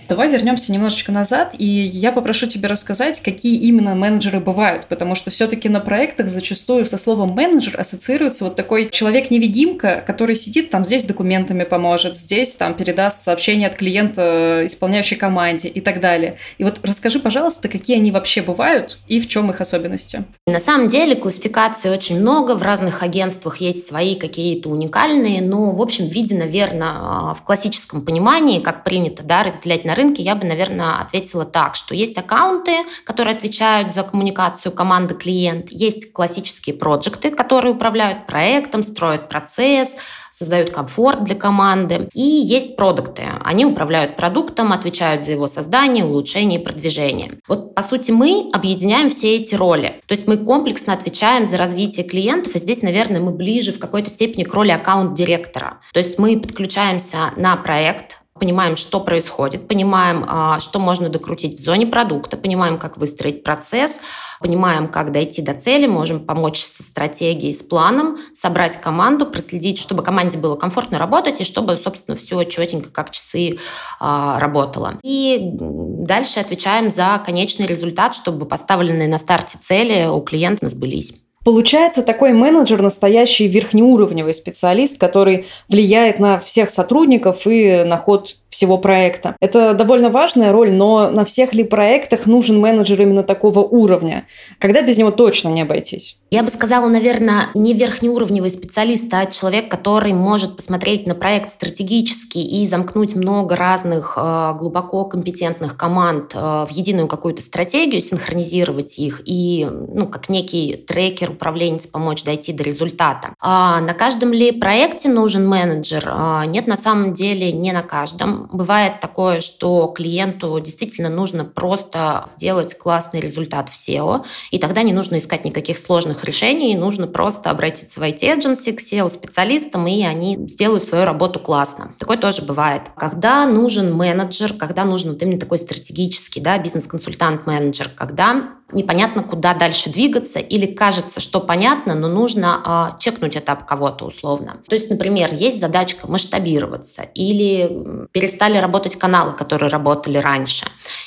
Давай 0.10 0.30
вернемся 0.30 0.72
немножечко 0.72 1.12
назад, 1.12 1.56
и 1.58 1.66
я 1.66 2.12
попрошу 2.12 2.48
тебя 2.48 2.70
рассказать, 2.70 3.22
какие 3.22 3.56
именно 3.58 3.96
менеджеры 3.96 4.40
бывают, 4.40 4.88
потому 4.88 5.16
что 5.16 5.32
все-таки 5.32 5.70
на 5.70 5.80
проектах 5.80 6.28
зачастую 6.28 6.86
со 6.86 6.98
словом 6.98 7.32
менеджер 7.32 7.80
ассоциируется 7.80 8.44
вот 8.44 8.56
такой 8.56 8.90
человек-невидимка, 8.90 10.04
который 10.06 10.36
сидит 10.36 10.70
там 10.70 10.84
здесь 10.84 11.06
документами 11.06 11.64
поможет, 11.64 12.16
здесь 12.16 12.56
там 12.56 12.74
передаст 12.74 13.22
сообщение 13.22 13.68
от 13.68 13.76
клиента 13.76 14.62
исполняющей 14.66 15.18
команде 15.18 15.70
и 15.70 15.82
так 15.82 16.00
далее. 16.00 16.38
И 16.58 16.64
вот 16.64 16.80
расскажи, 16.84 17.20
пожалуйста, 17.20 17.70
какие 17.70 17.98
они 17.98 18.12
вообще 18.12 18.42
бывают 18.42 19.00
и 19.08 19.20
в 19.20 19.28
чем 19.28 19.50
их 19.50 19.62
особенности. 19.62 20.26
На 20.46 20.60
самом 20.60 20.90
деле 20.90 21.16
классификаций 21.16 21.92
очень 21.92 22.20
много, 22.20 22.56
в 22.56 22.64
разных 22.64 23.04
агентствах 23.04 23.58
есть 23.58 23.88
свои 23.88 24.16
какие-то 24.16 24.70
уникальные, 24.70 25.42
но 25.42 25.72
в 25.72 25.82
общем 25.82 26.08
виде, 26.08 26.36
наверное, 26.36 27.34
в 27.34 27.42
классическом 27.44 28.02
понимании, 28.02 28.60
как 28.60 28.84
принято 28.84 29.24
да, 29.24 29.44
разделять 29.44 29.86
на 29.86 29.93
на 29.94 29.96
рынке, 29.96 30.24
я 30.24 30.34
бы, 30.36 30.46
наверное, 30.48 31.00
ответила 31.00 31.46
так, 31.46 31.76
что 31.76 31.94
есть 31.94 32.18
аккаунты, 32.18 32.72
которые 33.06 33.36
отвечают 33.36 33.94
за 33.94 34.02
коммуникацию 34.02 34.72
команды 34.72 35.14
клиент, 35.14 35.70
есть 35.70 36.12
классические 36.12 36.76
проекты, 36.76 37.30
которые 37.30 37.74
управляют 37.74 38.26
проектом, 38.26 38.82
строят 38.82 39.30
процесс, 39.30 39.96
создают 40.32 40.72
комфорт 40.72 41.24
для 41.24 41.36
команды. 41.36 42.10
И 42.14 42.22
есть 42.22 42.76
продукты. 42.76 43.24
Они 43.44 43.66
управляют 43.66 44.16
продуктом, 44.16 44.72
отвечают 44.72 45.24
за 45.24 45.32
его 45.32 45.46
создание, 45.48 46.06
улучшение 46.06 46.60
и 46.60 46.64
продвижение. 46.64 47.38
Вот, 47.48 47.76
по 47.76 47.84
сути, 47.84 48.12
мы 48.12 48.50
объединяем 48.52 49.12
все 49.12 49.36
эти 49.36 49.54
роли. 49.54 50.02
То 50.08 50.14
есть 50.14 50.28
мы 50.28 50.38
комплексно 50.38 50.94
отвечаем 50.94 51.48
за 51.48 51.58
развитие 51.58 52.06
клиентов, 52.06 52.56
и 52.56 52.60
здесь, 52.60 52.82
наверное, 52.82 53.22
мы 53.22 53.32
ближе 53.32 53.72
в 53.72 53.80
какой-то 53.80 54.10
степени 54.10 54.44
к 54.44 54.54
роли 54.54 54.72
аккаунт-директора. 54.72 55.80
То 55.94 56.00
есть 56.00 56.18
мы 56.18 56.40
подключаемся 56.40 57.32
на 57.38 57.56
проект, 57.56 58.23
понимаем, 58.40 58.76
что 58.76 59.00
происходит, 59.00 59.68
понимаем, 59.68 60.26
а, 60.28 60.60
что 60.60 60.80
можно 60.80 61.10
докрутить 61.10 61.60
в 61.60 61.64
зоне 61.64 61.86
продукта, 61.86 62.36
понимаем, 62.36 62.78
как 62.78 62.98
выстроить 62.98 63.44
процесс, 63.44 64.00
понимаем, 64.40 64.88
как 64.88 65.12
дойти 65.12 65.42
до 65.42 65.54
цели, 65.54 65.86
можем 65.88 66.20
помочь 66.20 66.60
со 66.60 66.84
стратегией, 66.84 67.54
с 67.54 67.62
планом, 67.62 68.18
собрать 68.34 68.82
команду, 68.82 69.26
проследить, 69.26 69.78
чтобы 69.78 70.04
команде 70.04 70.38
было 70.38 70.56
комфортно 70.56 70.98
работать 70.98 71.42
и 71.42 71.44
чтобы, 71.44 71.76
собственно, 71.76 72.18
все 72.18 72.44
четенько, 72.44 72.90
как 72.90 73.12
часы 73.12 73.58
а, 74.00 74.40
работало. 74.40 75.00
И 75.04 75.40
дальше 75.54 76.40
отвечаем 76.40 76.90
за 76.90 77.22
конечный 77.24 77.68
результат, 77.68 78.16
чтобы 78.16 78.46
поставленные 78.46 79.08
на 79.08 79.20
старте 79.20 79.58
цели 79.62 80.08
у 80.08 80.22
клиента 80.22 80.70
сбылись. 80.70 81.14
Получается, 81.44 82.04
такой 82.04 82.34
менеджер 82.34 82.82
настоящий 82.82 83.48
верхнеуровневый 83.48 84.34
специалист, 84.34 84.98
который 84.98 85.46
влияет 85.68 86.20
на 86.20 86.40
всех 86.40 86.70
сотрудников 86.70 87.46
и 87.46 87.84
на 87.84 87.98
ход 87.98 88.38
всего 88.54 88.78
проекта. 88.78 89.36
Это 89.42 89.74
довольно 89.74 90.12
важная 90.12 90.52
роль, 90.52 90.72
но 90.72 91.10
на 91.10 91.26
всех 91.26 91.56
ли 91.56 91.64
проектах 91.64 92.28
нужен 92.28 92.60
менеджер 92.60 93.02
именно 93.02 93.24
такого 93.24 93.60
уровня? 93.60 94.28
Когда 94.60 94.84
без 94.84 94.98
него 94.98 95.10
точно 95.10 95.50
не 95.50 95.64
обойтись? 95.64 96.18
Я 96.30 96.44
бы 96.44 96.50
сказала, 96.50 96.88
наверное, 96.88 97.48
не 97.56 97.74
верхнеуровневый 97.74 98.52
специалист, 98.52 99.12
а 99.14 99.26
человек, 99.26 99.70
который 99.70 100.14
может 100.14 100.56
посмотреть 100.56 101.08
на 101.08 101.16
проект 101.16 101.52
стратегически 101.52 102.38
и 102.38 102.66
замкнуть 102.68 103.16
много 103.16 103.56
разных 103.56 104.14
э, 104.18 104.54
глубоко 104.58 105.06
компетентных 105.06 105.76
команд 105.76 106.34
э, 106.36 106.40
в 106.40 106.70
единую 106.72 107.08
какую-то 107.08 107.42
стратегию, 107.42 108.02
синхронизировать 108.02 109.00
их 109.00 109.22
и, 109.26 109.68
ну, 109.70 110.08
как 110.08 110.30
некий 110.30 110.76
трекер, 110.88 111.32
управленец 111.32 111.88
помочь 111.88 112.24
дойти 112.24 112.54
до 112.54 112.64
результата. 112.64 113.34
А 113.40 113.82
на 113.82 113.94
каждом 113.94 114.32
ли 114.32 114.52
проекте 114.52 115.10
нужен 115.10 115.48
менеджер? 115.48 116.04
А, 116.08 116.46
нет, 116.46 116.68
на 116.68 116.78
самом 116.78 117.14
деле 117.14 117.52
не 117.52 117.72
на 117.72 117.82
каждом 117.82 118.43
Бывает 118.52 119.00
такое, 119.00 119.42
что 119.42 119.88
клиенту 119.88 120.60
действительно 120.60 121.10
нужно 121.10 121.46
просто 121.46 122.26
сделать 122.36 122.78
классный 122.78 123.20
результат 123.20 123.70
в 123.70 123.74
SEO, 123.74 124.26
и 124.52 124.58
тогда 124.58 124.84
не 124.84 124.94
нужно 124.94 125.18
искать 125.18 125.46
никаких 125.46 125.78
сложных 125.78 126.24
решений, 126.24 126.76
нужно 126.76 127.08
просто 127.08 127.50
обратиться 127.50 128.00
в 128.00 128.04
IT-эдженси 128.04 128.72
к 128.74 128.82
SEO-специалистам, 128.82 129.88
и 129.88 130.04
они 130.04 130.36
сделают 130.36 130.84
свою 130.84 131.06
работу 131.06 131.40
классно. 131.40 131.92
Такое 132.00 132.18
тоже 132.18 132.42
бывает. 132.42 132.84
Когда 132.98 133.46
нужен 133.46 133.94
менеджер, 133.94 134.54
когда 134.54 134.86
нужен 134.86 135.12
вот 135.12 135.22
именно 135.22 135.40
такой 135.40 135.58
стратегический 135.58 136.40
да, 136.40 136.58
бизнес-консультант-менеджер, 136.58 137.90
когда 137.96 138.54
непонятно, 138.74 139.24
куда 139.24 139.54
дальше 139.54 139.90
двигаться, 139.90 140.40
или 140.40 140.66
кажется, 140.66 141.20
что 141.20 141.40
понятно, 141.40 141.96
но 141.96 142.08
нужно 142.08 142.94
э, 142.96 143.00
чекнуть 143.00 143.38
этап 143.38 143.66
кого-то 143.66 144.06
условно. 144.06 144.58
То 144.68 144.76
есть, 144.76 144.90
например, 144.90 145.34
есть 145.34 145.60
задачка 145.60 146.10
масштабироваться, 146.10 147.04
или 147.14 148.08
перестали 148.12 148.58
работать 148.58 148.96
каналы, 148.96 149.34
которые 149.34 149.70
работали 149.70 150.18
раньше, 150.18 150.66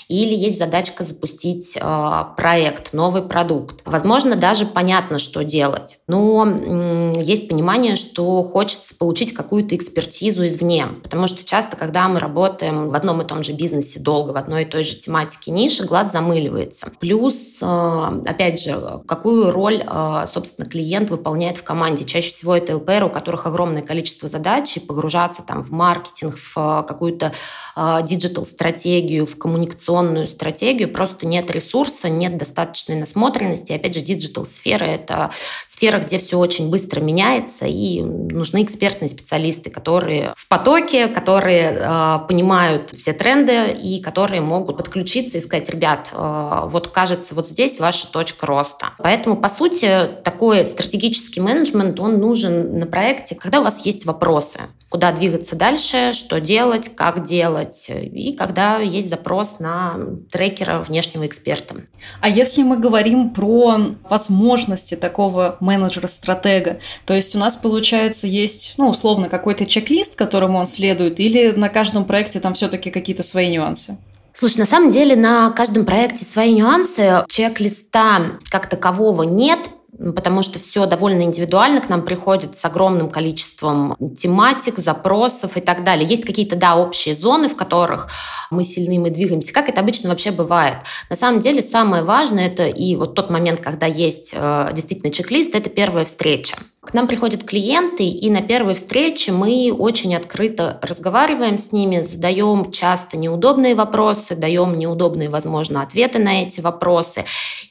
или 0.09 0.35
есть 0.35 0.59
задачка 0.59 1.05
запустить 1.05 1.77
э, 1.81 2.25
проект, 2.37 2.93
новый 2.93 3.23
продукт. 3.23 3.83
Возможно, 3.85 4.37
даже 4.37 4.67
понятно, 4.67 5.19
что 5.19 5.45
делать, 5.45 5.99
но 6.07 6.47
э, 6.47 7.13
есть 7.21 7.49
понимание, 7.49 7.97
что 7.97 8.43
хочется 8.43 8.95
получить 8.95 9.35
какую-то 9.35 9.75
экспертизу 9.77 10.47
извне, 10.47 10.87
потому 11.03 11.27
что 11.27 11.45
часто, 11.45 11.77
когда 11.77 12.09
мы 12.09 12.21
работаем 12.21 12.89
в 12.89 12.95
одном 12.95 13.23
и 13.23 13.25
том 13.25 13.43
же 13.43 13.53
бизнесе 13.53 14.01
долго, 14.01 14.31
в 14.31 14.37
одной 14.37 14.63
и 14.63 14.67
той 14.67 14.85
же 14.85 14.97
тематике 14.97 15.51
ниши, 15.51 15.85
глаз 15.85 16.13
замыливается. 16.13 16.91
Плюс 17.01 17.56
Э, 17.63 18.23
опять 18.27 18.61
же, 18.61 19.03
какую 19.07 19.51
роль, 19.51 19.83
э, 19.87 20.25
собственно, 20.33 20.69
клиент 20.69 21.11
выполняет 21.11 21.59
в 21.59 21.63
команде. 21.63 22.05
Чаще 22.05 22.31
всего 22.31 22.57
это 22.57 22.77
ЛПР, 22.77 23.05
у 23.05 23.11
которых 23.11 23.47
огромное 23.47 23.83
количество 23.83 24.29
задач, 24.29 24.77
и 24.77 24.81
погружаться 24.81 25.43
там 25.43 25.63
в 25.63 25.71
маркетинг, 25.71 26.37
в 26.37 26.57
э, 26.57 26.85
какую-то 26.87 27.33
digital-стратегию, 27.77 29.27
в 29.27 29.37
коммуникационную 29.37 30.27
стратегию, 30.27 30.91
просто 30.91 31.27
нет 31.27 31.51
ресурса, 31.51 32.09
нет 32.09 32.39
достаточной 32.39 32.97
насмотренности. 32.97 33.73
Опять 33.73 33.95
же, 33.95 34.01
digital-сфера— 34.01 34.85
это 34.87 35.31
сфера, 35.67 36.01
где 36.01 36.17
все 36.17 36.39
очень 36.39 36.71
быстро 36.71 37.03
меняется, 37.03 37.67
и 37.67 38.01
нужны 38.01 38.63
экспертные 38.63 39.11
специалисты, 39.11 39.69
которые 39.69 40.33
в 40.37 40.49
потоке, 40.49 41.09
которые 41.09 42.25
понимают 42.27 42.93
все 42.97 43.13
тренды 43.13 43.73
и 43.73 44.01
которые 44.01 44.41
могут 44.41 44.79
подключиться 44.79 45.37
и 45.37 45.43
сказать, 45.43 45.69
ребят, 45.69 46.13
вот 46.15 46.89
кажется, 46.89 47.35
вот 47.35 47.46
вот 47.47 47.53
здесь 47.53 47.79
ваша 47.79 48.11
точка 48.11 48.47
роста. 48.47 48.93
Поэтому, 48.99 49.37
по 49.37 49.49
сути, 49.49 50.09
такой 50.25 50.65
стратегический 50.65 51.41
менеджмент, 51.41 51.99
он 52.01 52.19
нужен 52.19 52.79
на 52.79 52.87
проекте, 52.87 53.35
когда 53.35 53.61
у 53.61 53.63
вас 53.63 53.87
есть 53.87 54.05
вопросы, 54.05 54.61
куда 54.89 55.13
двигаться 55.13 55.57
дальше, 55.57 56.13
что 56.13 56.41
делать, 56.41 56.95
как 56.95 57.25
делать, 57.25 57.91
и 57.91 58.35
когда 58.37 58.79
есть 58.79 59.09
запрос 59.09 59.61
на 59.61 59.97
трекера 60.31 60.81
внешнего 60.81 61.27
эксперта. 61.27 61.77
А 62.21 62.29
если 62.29 62.63
мы 62.63 62.77
говорим 62.79 63.31
про 63.31 63.79
возможности 64.09 64.97
такого 64.97 65.57
менеджера-стратега, 65.61 66.79
то 67.05 67.15
есть 67.15 67.35
у 67.37 67.39
нас, 67.39 67.57
получается, 67.57 68.27
есть, 68.27 68.75
ну, 68.79 68.89
условно, 68.89 69.29
какой-то 69.29 69.67
чек-лист, 69.67 70.17
которому 70.17 70.59
он 70.59 70.67
следует, 70.67 71.21
или 71.21 71.53
на 71.53 71.69
каждом 71.69 72.05
проекте 72.05 72.41
там 72.41 72.55
все-таки 72.55 72.91
какие-то 72.91 73.23
свои 73.23 73.51
нюансы? 73.51 73.99
Слушай, 74.39 74.59
на 74.59 74.67
самом 74.67 74.91
деле 74.91 75.17
на 75.17 75.51
каждом 75.51 75.87
проекте 75.87 76.27
свои 76.27 76.53
нюансы. 76.53 77.25
Чек-листа 77.27 78.33
как 78.51 78.69
такового 78.69 79.23
нет, 79.23 79.61
потому 79.99 80.43
что 80.43 80.59
все 80.59 80.87
довольно 80.87 81.23
индивидуально 81.23 81.81
к 81.81 81.89
нам 81.89 82.03
приходит 82.03 82.57
с 82.57 82.65
огромным 82.65 83.11
количеством 83.11 83.97
тематик, 84.17 84.79
запросов 84.79 85.57
и 85.57 85.61
так 85.61 85.85
далее. 85.85 86.07
Есть 86.07 86.25
какие-то, 86.25 86.57
да, 86.57 86.77
общие 86.77 87.15
зоны, 87.15 87.49
в 87.49 87.57
которых 87.57 88.09
мы 88.51 88.65
сильны, 88.65 88.99
мы 88.99 89.11
двигаемся. 89.11 89.53
Как 89.53 89.69
это 89.69 89.81
обычно 89.81 90.09
вообще 90.09 90.31
бывает? 90.31 90.79
На 91.11 91.17
самом 91.17 91.41
деле 91.41 91.61
самое 91.63 92.03
важное 92.03 92.47
это 92.47 92.67
и 92.67 92.97
вот 92.97 93.15
тот 93.15 93.31
момент, 93.31 93.61
когда 93.61 93.87
есть 93.87 94.33
э, 94.37 94.71
действительно 94.73 95.13
чек-лист, 95.13 95.55
это 95.55 95.71
первая 95.71 96.05
встреча. 96.05 96.57
К 96.87 96.95
нам 96.95 97.09
приходят 97.09 97.43
клиенты, 97.43 98.05
и 98.05 98.31
на 98.31 98.43
первой 98.43 98.75
встрече 98.75 99.33
мы 99.33 99.75
очень 99.77 100.15
открыто 100.15 100.79
разговариваем 100.83 101.59
с 101.59 101.73
ними, 101.73 102.01
задаем 102.01 102.71
часто 102.71 103.19
неудобные 103.19 103.75
вопросы, 103.75 104.37
даем 104.37 104.77
неудобные, 104.77 105.29
возможно, 105.29 105.83
ответы 105.83 106.21
на 106.21 106.45
эти 106.45 106.61
вопросы. 106.61 107.25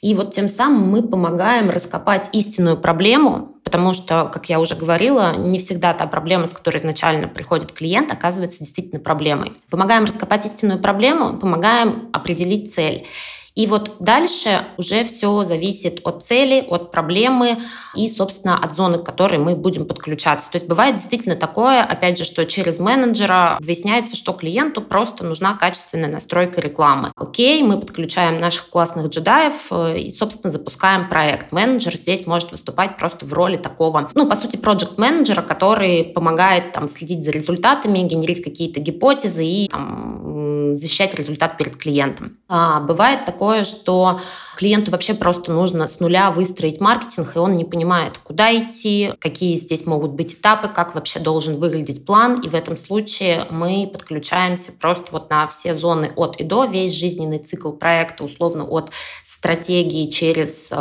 И 0.05 0.13
вот 0.13 0.35
тем 0.35 0.47
самым 0.47 0.88
мы 0.88 1.01
помогаем 1.01 1.71
раскопать 1.71 2.29
истинную 2.31 2.77
проблему, 2.77 3.55
потому 3.63 3.93
что, 3.93 4.29
как 4.31 4.47
я 4.51 4.59
уже 4.59 4.75
говорила, 4.75 5.35
не 5.35 5.57
всегда 5.57 5.95
та 5.95 6.05
проблема, 6.05 6.45
с 6.45 6.53
которой 6.53 6.77
изначально 6.77 7.27
приходит 7.27 7.71
клиент, 7.71 8.13
оказывается 8.13 8.59
действительно 8.59 9.00
проблемой. 9.00 9.53
Помогаем 9.71 10.05
раскопать 10.05 10.45
истинную 10.45 10.79
проблему, 10.79 11.39
помогаем 11.39 12.09
определить 12.13 12.71
цель. 12.71 13.07
И 13.55 13.67
вот 13.67 13.95
дальше 14.00 14.62
уже 14.77 15.03
все 15.05 15.43
зависит 15.43 16.01
от 16.03 16.24
цели, 16.24 16.65
от 16.67 16.91
проблемы 16.91 17.57
и, 17.95 18.07
собственно, 18.07 18.57
от 18.57 18.75
зоны, 18.75 19.00
к 19.00 19.03
которой 19.03 19.39
мы 19.39 19.55
будем 19.55 19.85
подключаться. 19.85 20.51
То 20.51 20.57
есть 20.57 20.67
бывает 20.67 20.95
действительно 20.95 21.35
такое, 21.35 21.81
опять 21.81 22.17
же, 22.17 22.25
что 22.25 22.45
через 22.45 22.79
менеджера 22.79 23.57
выясняется, 23.62 24.15
что 24.17 24.33
клиенту 24.33 24.81
просто 24.81 25.24
нужна 25.24 25.53
качественная 25.53 26.12
настройка 26.12 26.59
рекламы. 26.59 27.12
Окей, 27.15 27.63
мы 27.63 27.79
подключаем 27.79 28.38
наших 28.38 28.69
классных 28.69 29.07
джедаев 29.07 29.71
э, 29.71 30.00
и, 30.00 30.12
собственно, 30.12 30.51
запускаем 30.51 31.07
проект. 31.07 31.51
Менеджер 31.51 31.95
здесь 31.95 32.27
может 32.27 32.51
выступать 32.51 32.97
просто 32.97 33.25
в 33.25 33.33
роли 33.33 33.55
такого, 33.55 34.09
ну, 34.13 34.27
по 34.27 34.35
сути, 34.35 34.57
проект 34.57 34.97
менеджера 34.97 35.41
который 35.41 36.03
помогает 36.03 36.71
там 36.74 36.88
следить 36.88 37.24
за 37.24 37.31
результатами, 37.31 38.00
генерить 38.00 38.43
какие-то 38.43 38.79
гипотезы 38.79 39.45
и 39.45 39.69
там, 39.69 40.75
защищать 40.75 41.15
результат 41.15 41.57
перед 41.57 41.77
клиентом. 41.77 42.38
А 42.47 42.79
бывает 42.79 43.25
такое 43.25 43.44
такое, 43.45 43.63
что 43.63 44.19
клиенту 44.57 44.91
вообще 44.91 45.13
просто 45.13 45.51
нужно 45.51 45.87
с 45.87 45.99
нуля 45.99 46.31
выстроить 46.31 46.79
маркетинг, 46.79 47.35
и 47.35 47.39
он 47.39 47.55
не 47.55 47.65
понимает, 47.65 48.17
куда 48.17 48.57
идти, 48.57 49.13
какие 49.19 49.55
здесь 49.55 49.85
могут 49.85 50.11
быть 50.11 50.33
этапы, 50.33 50.69
как 50.69 50.95
вообще 50.95 51.19
должен 51.19 51.57
выглядеть 51.57 52.05
план. 52.05 52.39
И 52.39 52.49
в 52.49 52.55
этом 52.55 52.77
случае 52.77 53.45
мы 53.51 53.89
подключаемся 53.91 54.71
просто 54.71 55.11
вот 55.11 55.29
на 55.29 55.47
все 55.47 55.75
зоны 55.75 56.11
от 56.15 56.37
и 56.37 56.43
до, 56.43 56.65
весь 56.65 56.93
жизненный 56.93 57.39
цикл 57.39 57.71
проекта, 57.71 58.23
условно 58.23 58.63
от 58.63 58.91
стратегии 59.23 60.09
через 60.09 60.71
э, 60.71 60.75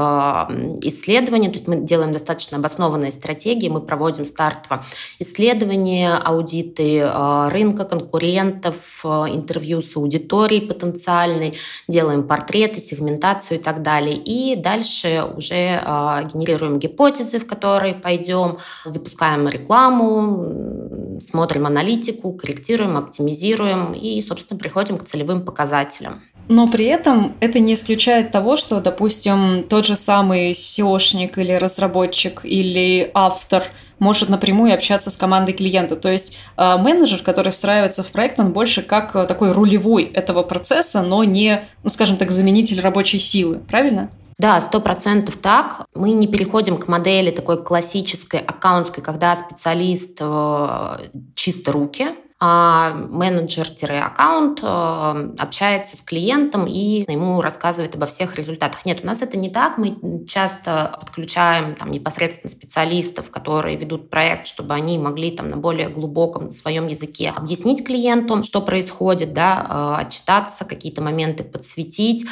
исследование. 0.83 1.51
То 1.51 1.57
есть 1.57 1.69
мы 1.69 1.77
делаем 1.77 2.13
достаточно 2.13 2.59
обоснованные 2.59 3.13
стратегии, 3.13 3.69
мы 3.69 3.81
проводим 3.81 4.25
стартово 4.25 4.83
исследования, 5.19 6.17
аудиты 6.17 6.99
э, 6.99 7.49
рынка, 7.49 7.85
конкурентов, 7.85 9.01
э, 9.05 9.09
интервью 9.33 9.83
с 9.83 9.97
аудиторией 9.97 10.67
потенциальной, 10.67 11.59
делаем 11.89 12.23
портрет 12.23 12.54
портреты, 12.55 12.81
сегментацию 12.81 13.59
и 13.59 13.63
так 13.63 13.83
далее. 13.83 14.17
И 14.17 14.57
дальше 14.57 15.25
уже 15.37 15.55
э, 15.55 16.29
генерируем 16.33 16.79
гипотезы, 16.79 17.39
в 17.39 17.47
которые 17.47 17.95
пойдем, 17.95 18.59
запускаем 18.85 19.49
рекламу, 19.49 21.19
смотрим 21.21 21.67
аналитику, 21.67 22.33
корректируем, 22.33 22.97
оптимизируем 22.97 23.93
и, 23.95 24.21
собственно, 24.21 24.59
приходим 24.59 24.99
к 24.99 25.05
целевым 25.05 25.41
показателям. 25.41 26.23
Но 26.49 26.69
при 26.69 26.87
этом 26.87 27.35
это 27.41 27.59
не 27.59 27.75
исключает 27.75 28.31
того, 28.31 28.57
что, 28.57 28.81
допустим, 28.81 29.65
тот 29.69 29.87
же 29.87 29.97
самый 29.97 30.53
SEOшник 30.53 31.39
или 31.39 31.53
разработчик 31.53 32.41
или 32.45 33.11
автор 33.15 33.65
может 33.99 34.29
напрямую 34.29 34.75
общаться 34.75 35.11
с 35.11 35.17
командой 35.17 35.53
клиента. 35.53 35.97
То 35.97 36.11
есть 36.11 36.37
э, 36.57 36.77
менеджер, 36.77 37.23
который 37.23 37.53
встраивается 37.53 38.03
в 38.03 38.09
проект, 38.09 38.39
он 38.39 38.53
больше 38.53 38.83
как 38.83 39.17
э, 39.17 39.27
такой 39.27 39.53
рулевой 39.53 40.05
этого 40.05 40.43
процесса, 40.43 41.03
но 41.03 41.25
не, 41.25 41.65
ну, 41.83 41.91
скажем 41.91 42.17
так, 42.17 42.31
заменитель 42.31 42.81
рабочей 42.81 43.19
силы. 43.19 43.61
Правильно? 43.61 44.11
Да, 44.39 44.61
сто 44.61 44.81
процентов 44.81 45.37
так. 45.37 45.87
Мы 45.95 46.11
не 46.11 46.27
переходим 46.27 46.77
к 46.77 46.89
модели 46.89 47.31
такой 47.31 47.63
классической, 47.63 48.41
аккаунтской, 48.41 49.03
когда 49.03 49.35
специалист 49.37 50.19
э, 50.21 50.97
чисто 51.35 51.73
руки, 51.73 52.09
а 52.41 52.93
менеджер-аккаунт 52.95 54.61
э, 54.63 55.35
общается 55.39 55.97
с 55.97 56.01
клиентом 56.01 56.67
и 56.67 57.05
ему 57.11 57.41
рассказывает 57.41 57.95
обо 57.95 58.07
всех 58.07 58.37
результатах. 58.37 58.85
Нет, 58.85 59.01
у 59.03 59.07
нас 59.07 59.23
это 59.23 59.37
не 59.37 59.51
так. 59.51 59.79
Мы 59.79 60.27
часто 60.27 60.99
подключаем 61.01 61.77
там, 61.77 61.93
непосредственно 61.93 62.51
специалистов, 62.51 63.31
которые 63.31 63.77
ведут 63.77 64.11
проект, 64.11 64.49
чтобы 64.49 64.75
они 64.75 64.99
могли 64.99 65.31
там, 65.31 65.49
на 65.49 65.57
более 65.57 65.89
глубоком 65.89 66.51
своем 66.51 66.89
языке 66.89 67.33
объяснить 67.35 67.87
клиенту, 67.87 68.43
что 68.43 68.61
происходит, 68.61 69.33
да, 69.33 69.97
э, 69.99 70.03
отчитаться, 70.03 70.65
какие-то 70.65 71.03
моменты 71.03 71.45
подсветить 71.45 72.27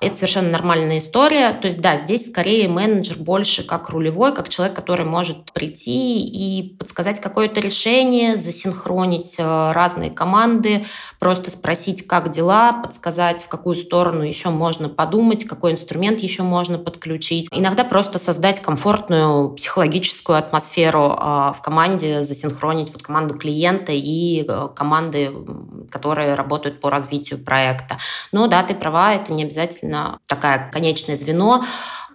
Это 0.00 0.14
совершенно 0.14 0.50
нормальная 0.50 0.98
история. 0.98 1.52
То 1.52 1.66
есть, 1.66 1.80
да, 1.80 1.96
здесь 1.96 2.30
скорее 2.30 2.68
менеджер 2.68 3.16
больше 3.18 3.66
как 3.66 3.90
рулевой, 3.90 4.32
как 4.32 4.48
человек, 4.48 4.76
который 4.76 5.04
может 5.04 5.52
прийти 5.52 6.20
и 6.24 6.76
подсказать 6.76 7.20
какое-то 7.20 7.58
решение, 7.60 8.36
засинхронить 8.36 9.34
э, 9.38 9.72
разные 9.72 10.10
команды, 10.10 10.84
просто 11.18 11.50
спросить, 11.50 12.06
как 12.06 12.30
дела, 12.30 12.72
подсказать, 12.72 13.42
в 13.42 13.48
какую 13.48 13.74
сторону 13.74 14.22
еще 14.22 14.50
можно 14.50 14.88
подумать, 14.88 15.44
какой 15.44 15.72
инструмент 15.72 16.20
еще 16.20 16.44
можно 16.44 16.78
подключить. 16.78 17.48
Иногда 17.50 17.82
просто 17.82 18.20
создать 18.20 18.60
комфортную 18.60 19.50
психологическую 19.50 20.38
атмосферу 20.38 21.18
э, 21.18 21.52
в 21.56 21.60
команде, 21.60 22.22
засинхронить 22.22 22.92
вот 22.92 23.02
команду 23.02 23.34
клиента 23.34 23.90
и 23.92 24.44
э, 24.48 24.68
команды, 24.76 25.32
которые 25.90 26.34
работают 26.34 26.78
по 26.78 26.88
развитию 26.88 27.40
проекта. 27.40 27.98
Но 28.30 28.46
да, 28.46 28.62
ты 28.62 28.74
права, 28.74 29.14
это 29.14 29.32
не 29.32 29.42
обязательно 29.42 29.87
такая 30.26 30.70
конечное 30.70 31.16
звено 31.16 31.62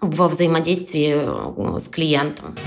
во 0.04 0.28
взаимодействии 0.28 1.14
э, 1.16 1.80
с 1.80 1.88
клиентом. 1.88 2.58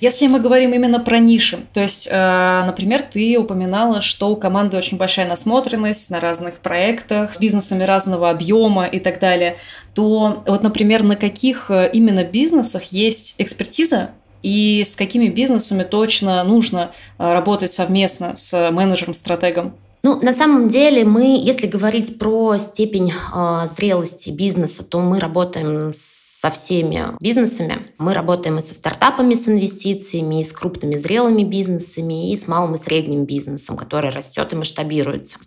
Если 0.00 0.26
мы 0.26 0.38
говорим 0.38 0.74
именно 0.74 1.00
про 1.00 1.18
ниши, 1.18 1.64
то 1.72 1.80
есть, 1.80 2.08
э, 2.10 2.62
например, 2.66 3.00
ты 3.00 3.38
упоминала, 3.38 4.02
что 4.02 4.28
у 4.28 4.36
команды 4.36 4.76
очень 4.76 4.98
большая 4.98 5.26
насмотренность 5.26 6.10
на 6.10 6.20
разных 6.20 6.58
проектах 6.58 7.32
с 7.32 7.40
бизнесами 7.40 7.84
разного 7.84 8.28
объема 8.28 8.84
и 8.84 8.98
так 8.98 9.18
далее, 9.18 9.56
то 9.94 10.42
вот, 10.46 10.62
например, 10.62 11.02
на 11.04 11.16
каких 11.16 11.70
э, 11.70 11.90
именно 11.92 12.22
бизнесах 12.22 12.84
есть 12.92 13.36
экспертиза 13.38 14.10
и 14.42 14.84
с 14.84 14.94
какими 14.94 15.28
бизнесами 15.28 15.84
точно 15.84 16.44
нужно 16.44 16.92
работать 17.16 17.70
совместно 17.70 18.36
с 18.36 18.70
менеджером-стратегом? 18.70 19.74
Ну, 20.04 20.20
на 20.20 20.34
самом 20.34 20.68
деле 20.68 21.02
мы, 21.06 21.40
если 21.42 21.66
говорить 21.66 22.18
про 22.18 22.58
степень 22.58 23.10
э, 23.10 23.66
зрелости 23.74 24.28
бизнеса, 24.28 24.84
то 24.84 25.00
мы 25.00 25.18
работаем 25.18 25.94
с 25.94 26.23
со 26.44 26.50
всеми 26.50 27.16
бизнесами. 27.20 27.86
Мы 27.96 28.12
работаем 28.12 28.58
и 28.58 28.62
со 28.62 28.74
стартапами 28.74 29.32
с 29.32 29.48
инвестициями, 29.48 30.40
и 30.40 30.44
с 30.44 30.52
крупными 30.52 30.94
зрелыми 30.96 31.42
бизнесами, 31.42 32.32
и 32.32 32.36
с 32.36 32.46
малым 32.46 32.74
и 32.74 32.76
средним 32.76 33.24
бизнесом, 33.24 33.78
который 33.78 34.10
растет 34.10 34.52
и 34.52 34.56
масштабируется. 34.56 35.38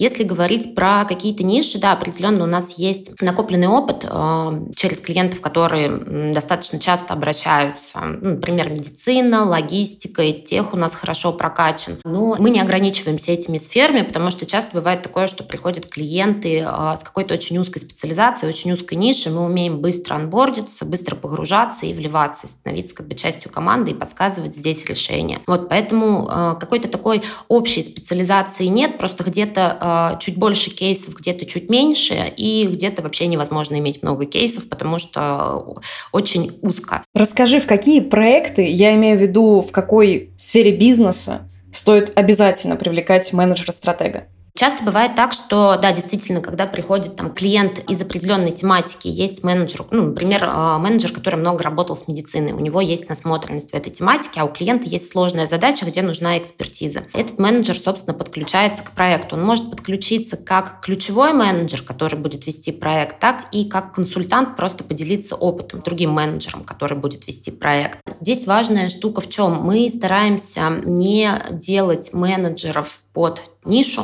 Если 0.00 0.24
говорить 0.24 0.74
про 0.74 1.04
какие-то 1.04 1.44
ниши, 1.44 1.78
да, 1.78 1.92
определенно 1.92 2.42
у 2.42 2.48
нас 2.48 2.78
есть 2.78 3.22
накопленный 3.22 3.68
опыт 3.68 4.04
э, 4.04 4.66
через 4.74 4.98
клиентов, 4.98 5.40
которые 5.40 6.32
достаточно 6.32 6.80
часто 6.80 7.12
обращаются. 7.12 8.00
Ну, 8.00 8.30
например, 8.30 8.70
медицина, 8.70 9.44
логистика 9.44 10.22
и 10.22 10.32
тех 10.32 10.74
у 10.74 10.76
нас 10.76 10.94
хорошо 10.94 11.32
прокачан. 11.32 11.94
Но 12.02 12.34
мы 12.40 12.50
не 12.50 12.60
ограничиваемся 12.60 13.30
этими 13.30 13.58
сферами, 13.58 14.02
потому 14.02 14.30
что 14.30 14.46
часто 14.46 14.72
бывает 14.72 15.02
такое, 15.02 15.28
что 15.28 15.44
приходят 15.44 15.86
клиенты 15.86 16.58
э, 16.66 16.96
с 16.96 17.04
какой-то 17.04 17.34
очень 17.34 17.56
узкой 17.58 17.78
специализацией, 17.78 18.52
очень 18.52 18.72
узкой 18.72 18.94
ниши. 18.94 19.30
Мы 19.30 19.44
умеем 19.44 19.78
быстро 19.80 20.16
анбордить 20.16 20.39
онбордиться, 20.40 20.84
быстро 20.84 21.16
погружаться 21.16 21.86
и 21.86 21.92
вливаться, 21.92 22.48
становиться 22.48 22.94
как 22.94 23.08
бы 23.08 23.14
частью 23.14 23.50
команды 23.50 23.92
и 23.92 23.94
подсказывать 23.94 24.56
здесь 24.56 24.84
решения. 24.86 25.40
Вот 25.46 25.68
поэтому 25.68 26.28
э, 26.30 26.54
какой-то 26.58 26.88
такой 26.88 27.22
общей 27.48 27.82
специализации 27.82 28.66
нет, 28.66 28.98
просто 28.98 29.24
где-то 29.24 30.14
э, 30.16 30.20
чуть 30.20 30.38
больше 30.38 30.70
кейсов, 30.70 31.14
где-то 31.14 31.46
чуть 31.46 31.68
меньше, 31.68 32.32
и 32.36 32.66
где-то 32.66 33.02
вообще 33.02 33.26
невозможно 33.26 33.78
иметь 33.78 34.02
много 34.02 34.24
кейсов, 34.24 34.68
потому 34.68 34.98
что 34.98 35.76
очень 36.12 36.58
узко. 36.62 37.02
Расскажи, 37.14 37.60
в 37.60 37.66
какие 37.66 38.00
проекты, 38.00 38.66
я 38.66 38.94
имею 38.94 39.18
в 39.18 39.22
виду, 39.22 39.60
в 39.60 39.72
какой 39.72 40.32
сфере 40.36 40.76
бизнеса 40.76 41.48
стоит 41.72 42.12
обязательно 42.16 42.76
привлекать 42.76 43.32
менеджера-стратега? 43.32 44.26
Часто 44.60 44.84
бывает 44.84 45.14
так, 45.14 45.32
что, 45.32 45.78
да, 45.80 45.90
действительно, 45.90 46.42
когда 46.42 46.66
приходит 46.66 47.16
там 47.16 47.32
клиент 47.32 47.78
из 47.88 48.02
определенной 48.02 48.52
тематики, 48.52 49.08
есть 49.08 49.42
менеджер, 49.42 49.86
ну, 49.90 50.08
например, 50.08 50.44
а, 50.46 50.78
менеджер, 50.78 51.12
который 51.12 51.36
много 51.36 51.64
работал 51.64 51.96
с 51.96 52.06
медициной, 52.06 52.52
у 52.52 52.60
него 52.60 52.82
есть 52.82 53.08
насмотренность 53.08 53.70
в 53.70 53.74
этой 53.74 53.88
тематике, 53.88 54.42
а 54.42 54.44
у 54.44 54.48
клиента 54.48 54.86
есть 54.86 55.10
сложная 55.10 55.46
задача, 55.46 55.86
где 55.86 56.02
нужна 56.02 56.36
экспертиза. 56.36 57.04
Этот 57.14 57.38
менеджер, 57.38 57.74
собственно, 57.74 58.12
подключается 58.12 58.84
к 58.84 58.90
проекту. 58.90 59.36
Он 59.36 59.44
может 59.44 59.70
подключиться 59.70 60.36
как 60.36 60.82
ключевой 60.82 61.32
менеджер, 61.32 61.80
который 61.80 62.18
будет 62.18 62.46
вести 62.46 62.70
проект, 62.70 63.18
так 63.18 63.46
и 63.52 63.64
как 63.64 63.94
консультант 63.94 64.56
просто 64.56 64.84
поделиться 64.84 65.36
опытом 65.36 65.80
с 65.80 65.84
другим 65.84 66.10
менеджером, 66.10 66.64
который 66.64 66.98
будет 66.98 67.26
вести 67.26 67.50
проект. 67.50 68.00
Здесь 68.10 68.46
важная 68.46 68.90
штука 68.90 69.22
в 69.22 69.30
чем? 69.30 69.54
Мы 69.64 69.88
стараемся 69.88 70.82
не 70.84 71.32
делать 71.50 72.12
менеджеров 72.12 73.00
под 73.14 73.40
нишу, 73.64 74.02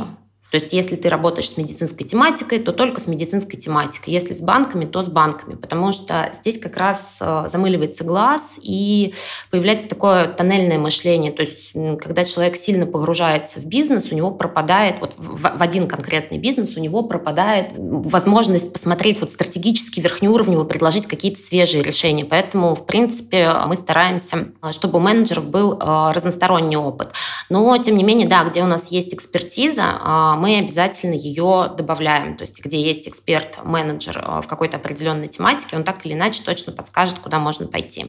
то 0.50 0.56
есть 0.56 0.72
если 0.72 0.94
ты 0.96 1.08
работаешь 1.08 1.50
с 1.50 1.56
медицинской 1.56 2.06
тематикой, 2.06 2.60
то 2.60 2.72
только 2.72 3.00
с 3.00 3.08
медицинской 3.08 3.58
тематикой. 3.58 4.12
Если 4.12 4.32
с 4.32 4.40
банками, 4.40 4.84
то 4.84 5.02
с 5.02 5.08
банками, 5.08 5.54
потому 5.54 5.90
что 5.92 6.32
здесь 6.40 6.58
как 6.60 6.76
раз 6.76 7.18
э, 7.20 7.46
замыливается 7.48 8.04
глаз 8.04 8.58
и 8.62 9.12
появляется 9.50 9.88
такое 9.88 10.28
тоннельное 10.28 10.78
мышление. 10.78 11.32
То 11.32 11.42
есть 11.42 11.72
когда 12.00 12.24
человек 12.24 12.56
сильно 12.56 12.86
погружается 12.86 13.60
в 13.60 13.66
бизнес, 13.66 14.12
у 14.12 14.14
него 14.14 14.30
пропадает, 14.30 15.00
вот 15.00 15.14
в 15.16 15.62
один 15.62 15.88
конкретный 15.88 16.38
бизнес, 16.38 16.76
у 16.76 16.80
него 16.80 17.02
пропадает 17.02 17.72
возможность 17.76 18.72
посмотреть 18.72 19.20
вот 19.20 19.30
стратегически 19.30 20.00
верхнеуровнево, 20.00 20.64
предложить 20.64 21.06
какие-то 21.06 21.40
свежие 21.40 21.82
решения. 21.82 22.24
Поэтому, 22.24 22.74
в 22.74 22.86
принципе, 22.86 23.52
мы 23.66 23.74
стараемся, 23.74 24.48
э, 24.62 24.70
чтобы 24.70 24.98
у 24.98 25.02
менеджеров 25.02 25.50
был 25.50 25.72
э, 25.74 26.12
разносторонний 26.12 26.76
опыт. 26.76 27.12
Но, 27.50 27.76
тем 27.78 27.96
не 27.96 28.04
менее, 28.04 28.28
да, 28.28 28.44
где 28.44 28.62
у 28.62 28.66
нас 28.66 28.92
есть 28.92 29.12
экспертиза, 29.12 30.35
мы 30.36 30.58
обязательно 30.58 31.14
ее 31.14 31.72
добавляем. 31.76 32.36
То 32.36 32.42
есть 32.42 32.64
где 32.64 32.80
есть 32.80 33.08
эксперт-менеджер 33.08 34.18
э, 34.18 34.40
в 34.40 34.46
какой-то 34.46 34.76
определенной 34.76 35.26
тематике, 35.26 35.76
он 35.76 35.84
так 35.84 36.04
или 36.06 36.14
иначе 36.14 36.42
точно 36.44 36.72
подскажет, 36.72 37.18
куда 37.18 37.38
можно 37.38 37.66
пойти. 37.66 38.06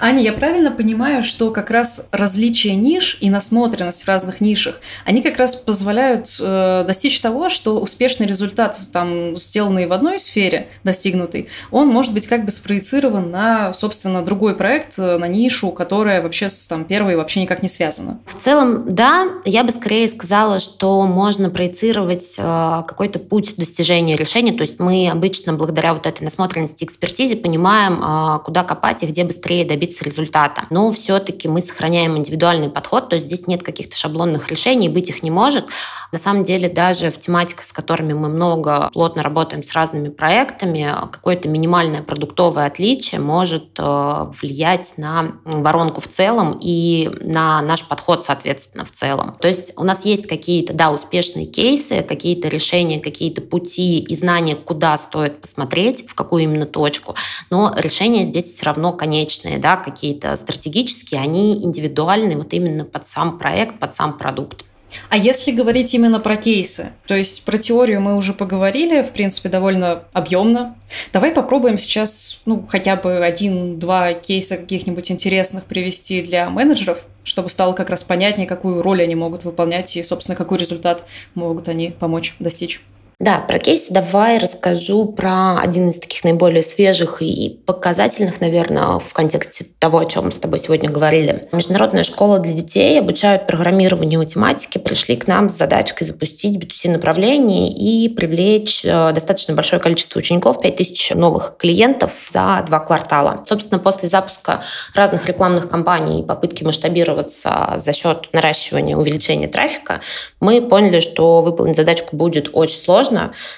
Аня, 0.00 0.22
я 0.22 0.32
правильно 0.32 0.70
понимаю, 0.70 1.22
что 1.22 1.50
как 1.50 1.70
раз 1.70 2.08
различие 2.12 2.76
ниш 2.76 3.18
и 3.20 3.30
насмотренность 3.30 4.04
в 4.04 4.08
разных 4.08 4.40
нишах, 4.40 4.76
они 5.04 5.22
как 5.22 5.38
раз 5.38 5.56
позволяют 5.56 6.36
э, 6.40 6.84
достичь 6.86 7.20
того, 7.20 7.48
что 7.48 7.80
успешный 7.80 8.26
результат, 8.26 8.78
там, 8.92 9.36
сделанный 9.36 9.86
в 9.86 9.92
одной 9.92 10.20
сфере, 10.20 10.68
достигнутый, 10.84 11.48
он 11.72 11.88
может 11.88 12.14
быть 12.14 12.28
как 12.28 12.44
бы 12.44 12.52
спроецирован 12.52 13.30
на, 13.30 13.72
собственно, 13.74 14.22
другой 14.22 14.54
проект, 14.54 14.98
э, 14.98 15.18
на 15.18 15.26
нишу, 15.26 15.72
которая 15.72 16.22
вообще 16.22 16.48
с 16.48 16.68
там, 16.68 16.84
первой 16.84 17.16
вообще 17.16 17.42
никак 17.42 17.62
не 17.62 17.68
связана. 17.68 18.20
В 18.26 18.34
целом, 18.34 18.84
да, 18.86 19.26
я 19.44 19.64
бы 19.64 19.70
скорее 19.70 20.06
сказала, 20.06 20.60
что 20.60 21.02
можно 21.06 21.50
проецировать 21.50 22.36
э, 22.38 22.42
какой-то 22.86 23.18
путь 23.18 23.56
достижения 23.56 24.14
решения, 24.14 24.52
то 24.52 24.62
есть 24.62 24.78
мы 24.78 25.08
обычно 25.10 25.54
благодаря 25.54 25.92
вот 25.92 26.06
этой 26.06 26.22
насмотренности 26.22 26.84
экспертизе 26.84 27.36
понимаем, 27.36 28.00
э, 28.00 28.44
куда 28.44 28.62
копать 28.62 29.02
и 29.02 29.06
где 29.06 29.24
быстрее 29.24 29.64
добиться 29.64 29.87
добиться 29.88 30.04
результата. 30.04 30.64
Но 30.70 30.90
все-таки 30.90 31.48
мы 31.48 31.60
сохраняем 31.60 32.16
индивидуальный 32.16 32.68
подход, 32.68 33.08
то 33.08 33.14
есть 33.14 33.26
здесь 33.26 33.46
нет 33.46 33.62
каких-то 33.62 33.96
шаблонных 33.96 34.50
решений, 34.50 34.88
быть 34.88 35.08
их 35.08 35.22
не 35.22 35.30
может. 35.30 35.66
На 36.12 36.18
самом 36.18 36.42
деле 36.42 36.68
даже 36.68 37.10
в 37.10 37.18
тематиках, 37.18 37.64
с 37.64 37.72
которыми 37.72 38.12
мы 38.12 38.28
много 38.28 38.90
плотно 38.92 39.22
работаем 39.22 39.62
с 39.62 39.72
разными 39.72 40.08
проектами, 40.08 40.94
какое-то 41.12 41.48
минимальное 41.48 42.02
продуктовое 42.02 42.66
отличие 42.66 43.20
может 43.20 43.64
э, 43.78 44.26
влиять 44.40 44.94
на 44.96 45.32
воронку 45.44 46.00
в 46.00 46.08
целом 46.08 46.58
и 46.60 47.10
на 47.20 47.60
наш 47.62 47.84
подход, 47.84 48.24
соответственно, 48.24 48.84
в 48.84 48.90
целом. 48.90 49.36
То 49.40 49.48
есть 49.48 49.74
у 49.76 49.84
нас 49.84 50.04
есть 50.06 50.26
какие-то, 50.26 50.72
да, 50.72 50.90
успешные 50.90 51.46
кейсы, 51.46 52.02
какие-то 52.02 52.48
решения, 52.48 53.00
какие-то 53.00 53.42
пути 53.42 53.98
и 53.98 54.16
знания, 54.16 54.56
куда 54.56 54.96
стоит 54.96 55.40
посмотреть, 55.40 56.08
в 56.08 56.14
какую 56.14 56.44
именно 56.44 56.66
точку, 56.66 57.14
но 57.50 57.72
решения 57.76 58.24
здесь 58.24 58.46
все 58.46 58.66
равно 58.66 58.92
конечные, 58.92 59.58
да, 59.58 59.76
какие-то 59.78 60.36
стратегические, 60.36 61.20
они 61.20 61.54
индивидуальны 61.62 62.36
вот 62.36 62.52
именно 62.52 62.84
под 62.84 63.06
сам 63.06 63.38
проект, 63.38 63.78
под 63.78 63.94
сам 63.94 64.16
продукт. 64.16 64.64
А 65.08 65.16
если 65.16 65.52
говорить 65.52 65.92
именно 65.94 66.18
про 66.20 66.36
кейсы, 66.36 66.92
то 67.06 67.14
есть 67.14 67.42
про 67.44 67.58
теорию 67.58 68.00
мы 68.00 68.16
уже 68.16 68.32
поговорили, 68.32 69.02
в 69.02 69.12
принципе, 69.12 69.48
довольно 69.48 70.04
объемно. 70.12 70.76
Давай 71.12 71.30
попробуем 71.32 71.78
сейчас, 71.78 72.40
ну, 72.46 72.66
хотя 72.68 72.96
бы 72.96 73.24
один-два 73.24 74.14
кейса 74.14 74.56
каких-нибудь 74.56 75.10
интересных 75.10 75.64
привести 75.64 76.22
для 76.22 76.48
менеджеров, 76.48 77.06
чтобы 77.22 77.50
стало 77.50 77.74
как 77.74 77.90
раз 77.90 78.02
понятнее, 78.02 78.46
какую 78.46 78.82
роль 78.82 79.02
они 79.02 79.14
могут 79.14 79.44
выполнять 79.44 79.94
и, 79.96 80.02
собственно, 80.02 80.36
какой 80.36 80.58
результат 80.58 81.04
могут 81.34 81.68
они 81.68 81.90
помочь 81.90 82.34
достичь. 82.38 82.82
Да, 83.20 83.40
про 83.40 83.58
кейсы 83.58 83.92
давай 83.92 84.38
расскажу 84.38 85.06
про 85.06 85.58
один 85.58 85.88
из 85.88 85.98
таких 85.98 86.22
наиболее 86.22 86.62
свежих 86.62 87.20
и 87.20 87.60
показательных, 87.66 88.40
наверное, 88.40 89.00
в 89.00 89.12
контексте 89.12 89.66
того, 89.80 89.98
о 89.98 90.04
чем 90.04 90.26
мы 90.26 90.30
с 90.30 90.36
тобой 90.36 90.60
сегодня 90.60 90.88
говорили. 90.88 91.48
Международная 91.50 92.04
школа 92.04 92.38
для 92.38 92.52
детей 92.52 92.96
обучают 93.00 93.48
программированию 93.48 94.20
математике, 94.20 94.78
пришли 94.78 95.16
к 95.16 95.26
нам 95.26 95.48
с 95.48 95.54
задачкой 95.54 96.06
запустить 96.06 96.62
B2C 96.62 96.92
направление 96.92 97.72
и 97.72 98.08
привлечь 98.08 98.84
э, 98.84 99.10
достаточно 99.12 99.52
большое 99.52 99.82
количество 99.82 100.20
учеников, 100.20 100.60
5000 100.60 101.14
новых 101.16 101.56
клиентов 101.58 102.12
за 102.30 102.64
два 102.68 102.78
квартала. 102.78 103.42
Собственно, 103.46 103.80
после 103.80 104.08
запуска 104.08 104.62
разных 104.94 105.26
рекламных 105.26 105.68
кампаний 105.68 106.20
и 106.20 106.22
попытки 106.24 106.62
масштабироваться 106.62 107.78
за 107.78 107.92
счет 107.92 108.28
наращивания, 108.32 108.96
увеличения 108.96 109.48
трафика, 109.48 110.02
мы 110.38 110.62
поняли, 110.62 111.00
что 111.00 111.42
выполнить 111.42 111.74
задачку 111.74 112.14
будет 112.14 112.50
очень 112.52 112.78
сложно, 112.78 113.07